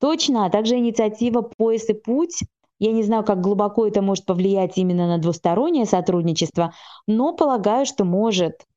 Точно, 0.00 0.46
а 0.46 0.50
также 0.50 0.76
инициатива 0.76 1.42
«Пояс 1.42 1.88
и 1.88 1.94
путь» 1.94 2.42
Я 2.80 2.92
не 2.92 3.02
знаю, 3.02 3.24
как 3.24 3.40
глубоко 3.40 3.88
это 3.88 4.02
может 4.02 4.24
повлиять 4.24 4.78
именно 4.78 5.08
на 5.08 5.18
двустороннее 5.18 5.84
сотрудничество, 5.84 6.72
но 7.08 7.32
полагаю, 7.32 7.86
что 7.86 8.04
может. 8.04 8.67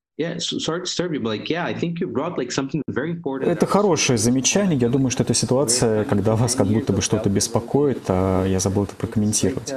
Это 3.50 3.66
хорошее 3.66 4.18
замечание. 4.18 4.78
Я 4.78 4.90
думаю, 4.90 5.10
что 5.10 5.24
это 5.24 5.34
ситуация, 5.34 6.04
когда 6.04 6.36
вас 6.36 6.56
как 6.56 6.68
будто 6.68 6.94
бы 6.94 7.02
что-то 7.02 7.30
беспокоит, 7.30 8.02
а 8.08 8.46
я 8.46 8.60
забыл 8.60 8.84
это 8.84 8.96
прокомментировать. 8.96 9.74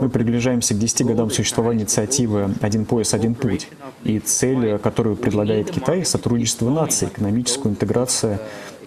Мы 0.00 0.08
приближаемся 0.10 0.74
к 0.74 0.78
10 0.78 1.06
годам 1.06 1.30
существования 1.30 1.82
инициативы 1.82 2.50
«Один 2.60 2.84
пояс, 2.84 3.14
один 3.14 3.34
путь». 3.34 3.68
И 4.04 4.18
цель, 4.18 4.78
которую 4.78 5.16
предлагает 5.16 5.70
Китай, 5.70 6.04
сотрудничество 6.04 6.68
наций, 6.68 7.08
экономическую 7.08 7.72
интеграцию 7.72 8.38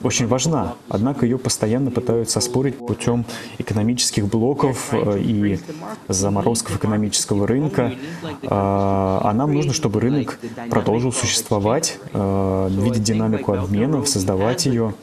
очень 0.03 0.27
важна, 0.27 0.75
однако 0.87 1.25
ее 1.25 1.37
постоянно 1.37 1.91
пытаются 1.91 2.39
оспорить 2.39 2.77
путем 2.77 3.25
экономических 3.57 4.27
блоков 4.27 4.93
э, 4.93 5.19
и 5.19 5.59
заморозков 6.07 6.77
экономического 6.77 7.47
рынка. 7.47 7.93
А, 8.43 9.21
а 9.23 9.33
нам 9.33 9.53
нужно, 9.53 9.73
чтобы 9.73 9.99
рынок 9.99 10.39
продолжил 10.69 11.11
существовать, 11.11 11.99
э, 12.13 12.67
видеть 12.71 13.03
динамику 13.03 13.53
обменов, 13.53 14.07
создавать 14.07 14.65
ее. 14.65 14.93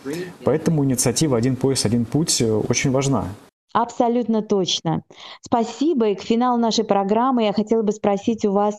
Поэтому 0.44 0.84
инициатива 0.84 1.36
«Один 1.36 1.56
пояс, 1.56 1.84
один 1.84 2.04
путь» 2.04 2.42
очень 2.42 2.90
важна. 2.90 3.26
Абсолютно 3.72 4.40
точно. 4.40 5.02
Спасибо. 5.42 6.08
И 6.08 6.14
к 6.14 6.22
финалу 6.22 6.58
нашей 6.58 6.84
программы 6.84 7.44
я 7.44 7.52
хотела 7.52 7.82
бы 7.82 7.92
спросить 7.92 8.46
у 8.46 8.52
вас 8.52 8.74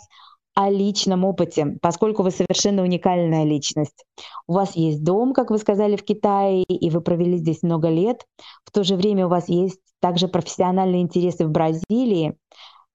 о 0.58 0.72
личном 0.72 1.24
опыте, 1.24 1.78
поскольку 1.84 2.24
вы 2.24 2.32
совершенно 2.32 2.82
уникальная 2.82 3.44
личность. 3.44 4.06
У 4.48 4.54
вас 4.54 4.76
есть 4.76 5.04
дом, 5.04 5.34
как 5.34 5.52
вы 5.52 5.60
сказали, 5.60 5.96
в 5.96 6.04
Китае, 6.04 6.64
и 6.64 6.90
вы 6.90 7.02
провели 7.02 7.38
здесь 7.38 7.62
много 7.62 7.90
лет. 7.90 8.26
В 8.66 8.72
то 8.72 8.84
же 8.84 8.96
время 8.96 9.28
у 9.28 9.30
вас 9.30 9.50
есть 9.50 9.80
также 10.02 10.28
профессиональные 10.28 11.04
интересы 11.04 11.46
в 11.46 11.52
Бразилии. 11.52 12.36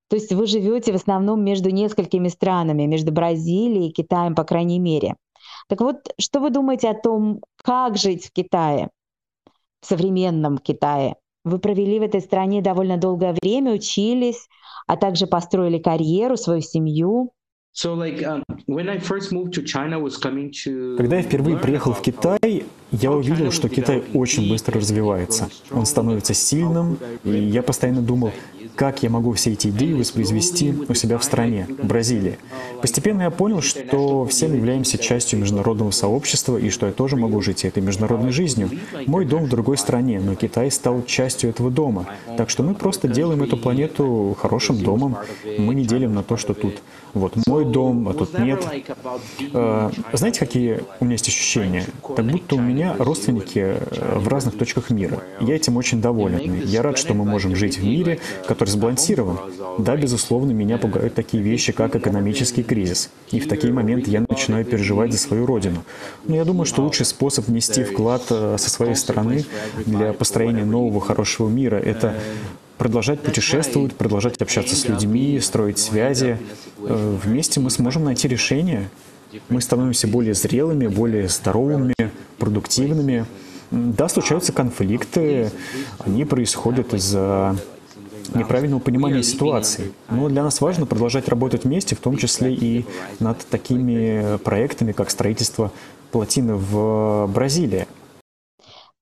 То 0.08 0.16
есть 0.16 0.32
вы 0.32 0.48
живете 0.48 0.90
в 0.90 0.96
основном 0.96 1.44
между 1.44 1.70
несколькими 1.70 2.26
странами, 2.26 2.86
между 2.86 3.12
Бразилией 3.12 3.90
и 3.90 3.92
Китаем, 3.92 4.34
по 4.34 4.42
крайней 4.42 4.80
мере. 4.80 5.14
Так 5.68 5.82
вот, 5.82 6.12
что 6.18 6.40
вы 6.40 6.50
думаете 6.50 6.88
о 6.88 7.00
том, 7.00 7.42
как 7.62 7.96
жить 7.96 8.26
в 8.26 8.32
Китае, 8.32 8.90
в 9.80 9.86
современном 9.86 10.58
Китае? 10.58 11.14
Вы 11.44 11.60
провели 11.60 12.00
в 12.00 12.02
этой 12.02 12.22
стране 12.22 12.60
довольно 12.60 12.96
долгое 12.96 13.32
время, 13.40 13.72
учились, 13.72 14.48
а 14.88 14.96
также 14.96 15.28
построили 15.28 15.78
карьеру, 15.78 16.36
свою 16.36 16.60
семью. 16.60 17.30
Когда 20.98 21.16
я 21.16 21.22
впервые 21.22 21.56
приехал 21.56 21.94
в 21.94 22.02
Китай, 22.02 22.64
я 22.90 23.10
увидел, 23.10 23.50
что 23.50 23.70
Китай 23.70 24.02
очень 24.12 24.48
быстро 24.50 24.78
развивается. 24.78 25.48
Он 25.70 25.86
становится 25.86 26.34
сильным, 26.34 26.98
и 27.24 27.30
я 27.30 27.62
постоянно 27.62 28.02
думал, 28.02 28.30
как 28.76 29.02
я 29.02 29.10
могу 29.10 29.32
все 29.32 29.52
эти 29.52 29.68
идеи 29.68 29.92
воспроизвести 29.92 30.74
у 30.88 30.94
себя 30.94 31.18
в 31.18 31.24
стране, 31.24 31.66
Бразилии. 31.82 32.38
Постепенно 32.80 33.22
я 33.22 33.30
понял, 33.30 33.62
что 33.62 34.24
все 34.26 34.48
мы 34.48 34.56
являемся 34.56 34.98
частью 34.98 35.38
международного 35.38 35.90
сообщества 35.90 36.56
и 36.56 36.70
что 36.70 36.86
я 36.86 36.92
тоже 36.92 37.16
могу 37.16 37.40
жить 37.40 37.64
этой 37.64 37.82
международной 37.82 38.32
жизнью. 38.32 38.70
Мой 39.06 39.24
дом 39.24 39.44
в 39.44 39.48
другой 39.48 39.78
стране, 39.78 40.20
но 40.20 40.34
Китай 40.34 40.70
стал 40.70 41.04
частью 41.04 41.50
этого 41.50 41.70
дома. 41.70 42.06
Так 42.36 42.50
что 42.50 42.62
мы 42.62 42.74
просто 42.74 43.08
делаем 43.08 43.42
эту 43.42 43.56
планету 43.56 44.36
хорошим 44.40 44.82
домом. 44.82 45.16
Мы 45.58 45.74
не 45.74 45.84
делим 45.84 46.14
на 46.14 46.22
то, 46.22 46.36
что 46.36 46.54
тут 46.54 46.82
вот 47.14 47.34
мой 47.46 47.64
дом, 47.64 48.08
а 48.08 48.14
тут 48.14 48.38
нет. 48.38 48.66
А, 49.52 49.90
знаете, 50.12 50.40
какие 50.40 50.80
у 51.00 51.04
меня 51.04 51.14
есть 51.14 51.28
ощущения? 51.28 51.84
Как 52.02 52.24
будто 52.24 52.56
у 52.56 52.60
меня 52.60 52.96
родственники 52.98 53.58
э, 53.58 54.18
в 54.18 54.28
разных 54.28 54.56
точках 54.56 54.90
мира. 54.90 55.22
Я 55.40 55.56
этим 55.56 55.76
очень 55.76 56.00
доволен. 56.00 56.62
Я 56.64 56.82
рад, 56.82 56.98
что 56.98 57.14
мы 57.14 57.24
можем 57.24 57.54
жить 57.54 57.78
в 57.78 57.84
мире, 57.84 58.20
который 58.46 58.61
сбалансирован. 58.68 59.38
Да, 59.78 59.96
безусловно, 59.96 60.52
меня 60.52 60.78
пугают 60.78 61.14
такие 61.14 61.42
вещи, 61.42 61.72
как 61.72 61.96
экономический 61.96 62.62
кризис. 62.62 63.10
И 63.30 63.40
в 63.40 63.48
такие 63.48 63.72
моменты 63.72 64.10
я 64.10 64.24
начинаю 64.28 64.64
переживать 64.64 65.12
за 65.12 65.18
свою 65.18 65.46
родину. 65.46 65.84
Но 66.26 66.36
я 66.36 66.44
думаю, 66.44 66.66
что 66.66 66.82
лучший 66.82 67.06
способ 67.06 67.48
внести 67.48 67.84
вклад 67.84 68.22
э, 68.30 68.56
со 68.58 68.70
своей 68.70 68.94
стороны 68.94 69.44
для 69.86 70.12
построения 70.12 70.64
нового 70.64 71.00
хорошего 71.00 71.48
мира— 71.48 71.76
это 71.84 72.14
продолжать 72.78 73.20
путешествовать, 73.20 73.94
продолжать 73.94 74.40
общаться 74.42 74.74
с 74.74 74.88
людьми, 74.88 75.38
строить 75.40 75.78
связи. 75.78 76.38
Э, 76.78 77.16
вместе 77.22 77.60
мы 77.60 77.70
сможем 77.70 78.04
найти 78.04 78.28
решение. 78.28 78.90
Мы 79.48 79.60
становимся 79.60 80.08
более 80.08 80.34
зрелыми, 80.34 80.88
более 80.88 81.28
здоровыми, 81.28 81.94
продуктивными. 82.38 83.24
Да, 83.70 84.08
случаются 84.08 84.52
конфликты, 84.52 85.50
они 86.00 86.26
происходят 86.26 86.92
из-за 86.92 87.56
неправильного 88.34 88.80
понимания 88.80 89.22
ситуации. 89.22 89.92
Но 90.10 90.28
для 90.28 90.42
нас 90.42 90.60
важно 90.60 90.86
продолжать 90.86 91.28
работать 91.28 91.64
вместе, 91.64 91.94
в 91.94 92.00
том 92.00 92.16
числе 92.16 92.54
и 92.54 92.84
над 93.20 93.38
такими 93.46 94.38
проектами, 94.38 94.92
как 94.92 95.10
строительство 95.10 95.70
плотины 96.10 96.54
в 96.56 97.26
Бразилии. 97.32 97.86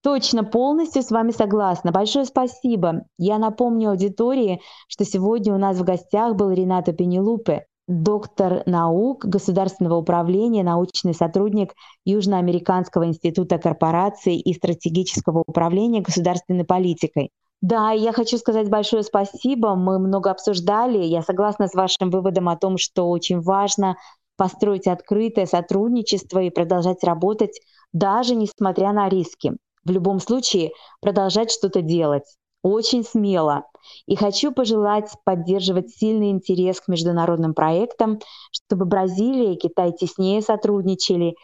Точно, 0.03 0.45
полностью 0.45 1.03
с 1.03 1.11
вами 1.11 1.31
согласна. 1.31 1.93
Большое 1.93 2.25
спасибо. 2.25 3.03
Я 3.19 3.37
напомню 3.39 3.91
аудитории, 3.91 4.61
что 4.89 5.05
сегодня 5.05 5.55
у 5.55 5.59
нас 5.59 5.77
в 5.77 5.85
гостях 5.85 6.37
был 6.37 6.51
Рената 6.53 6.93
Пенелупе, 6.93 7.67
доктор 7.87 8.63
наук, 8.65 9.27
государственного 9.27 9.97
управления, 9.97 10.63
научный 10.63 11.13
сотрудник 11.13 11.75
Южноамериканского 12.07 13.07
института 13.07 13.59
корпораций 13.59 14.37
и 14.37 14.55
стратегического 14.55 15.43
управления 15.47 16.01
государственной 16.01 16.65
политикой. 16.65 17.31
Да, 17.61 17.91
я 17.93 18.13
хочу 18.13 18.39
сказать 18.39 18.71
большое 18.71 19.03
спасибо. 19.03 19.75
Мы 19.75 19.99
много 19.99 20.31
обсуждали. 20.31 20.99
Я 20.99 21.23
согласна 21.23 21.69
с 21.69 21.75
вашим 21.75 22.11
выводом 22.11 22.49
о 22.49 22.57
том, 22.57 22.79
что 22.79 23.09
очень 23.11 23.41
важно 23.41 23.97
построить 24.37 24.87
открытое 24.87 25.45
сотрудничество 25.45 26.39
и 26.39 26.51
продолжать 26.51 27.05
работать, 27.05 27.61
даже 27.93 28.35
несмотря 28.35 28.93
на 28.93 29.09
риски 29.11 29.53
в 29.85 29.91
любом 29.91 30.21
случае 30.21 30.73
продолжать 31.01 31.51
что-то 31.51 31.83
делать. 31.83 32.25
Очень 32.63 33.05
смело. 33.05 33.65
И 34.07 34.17
хочу 34.17 34.53
пожелать 34.53 35.11
поддерживать 35.25 35.91
сильный 35.91 36.31
интерес 36.31 36.81
к 36.81 36.89
международным 36.89 37.55
проектам, 37.55 38.19
чтобы 38.53 38.85
Бразилия 38.85 39.55
и 39.55 39.59
Китай 39.59 39.93
теснее 39.93 40.43
сотрудничали 40.43 41.35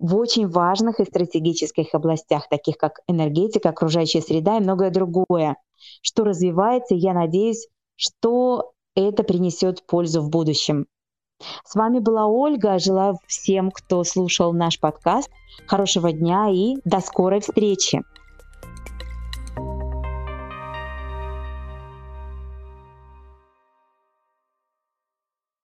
в 0.00 0.16
очень 0.16 0.48
важных 0.48 1.00
и 1.00 1.04
стратегических 1.04 1.94
областях, 1.94 2.48
таких 2.48 2.76
как 2.76 3.00
энергетика, 3.06 3.70
окружающая 3.70 4.20
среда 4.20 4.56
и 4.56 4.60
многое 4.60 4.90
другое, 4.90 5.56
что 6.02 6.24
развивается, 6.24 6.94
я 6.94 7.12
надеюсь, 7.12 7.68
что 7.96 8.72
это 8.94 9.22
принесет 9.22 9.86
пользу 9.86 10.22
в 10.22 10.30
будущем. 10.30 10.86
С 11.64 11.74
вами 11.74 11.98
была 11.98 12.26
Ольга. 12.26 12.78
Желаю 12.78 13.18
всем, 13.26 13.70
кто 13.70 14.04
слушал 14.04 14.52
наш 14.52 14.78
подкаст, 14.78 15.30
хорошего 15.66 16.12
дня 16.12 16.48
и 16.50 16.76
до 16.84 17.00
скорой 17.00 17.40
встречи. 17.40 18.02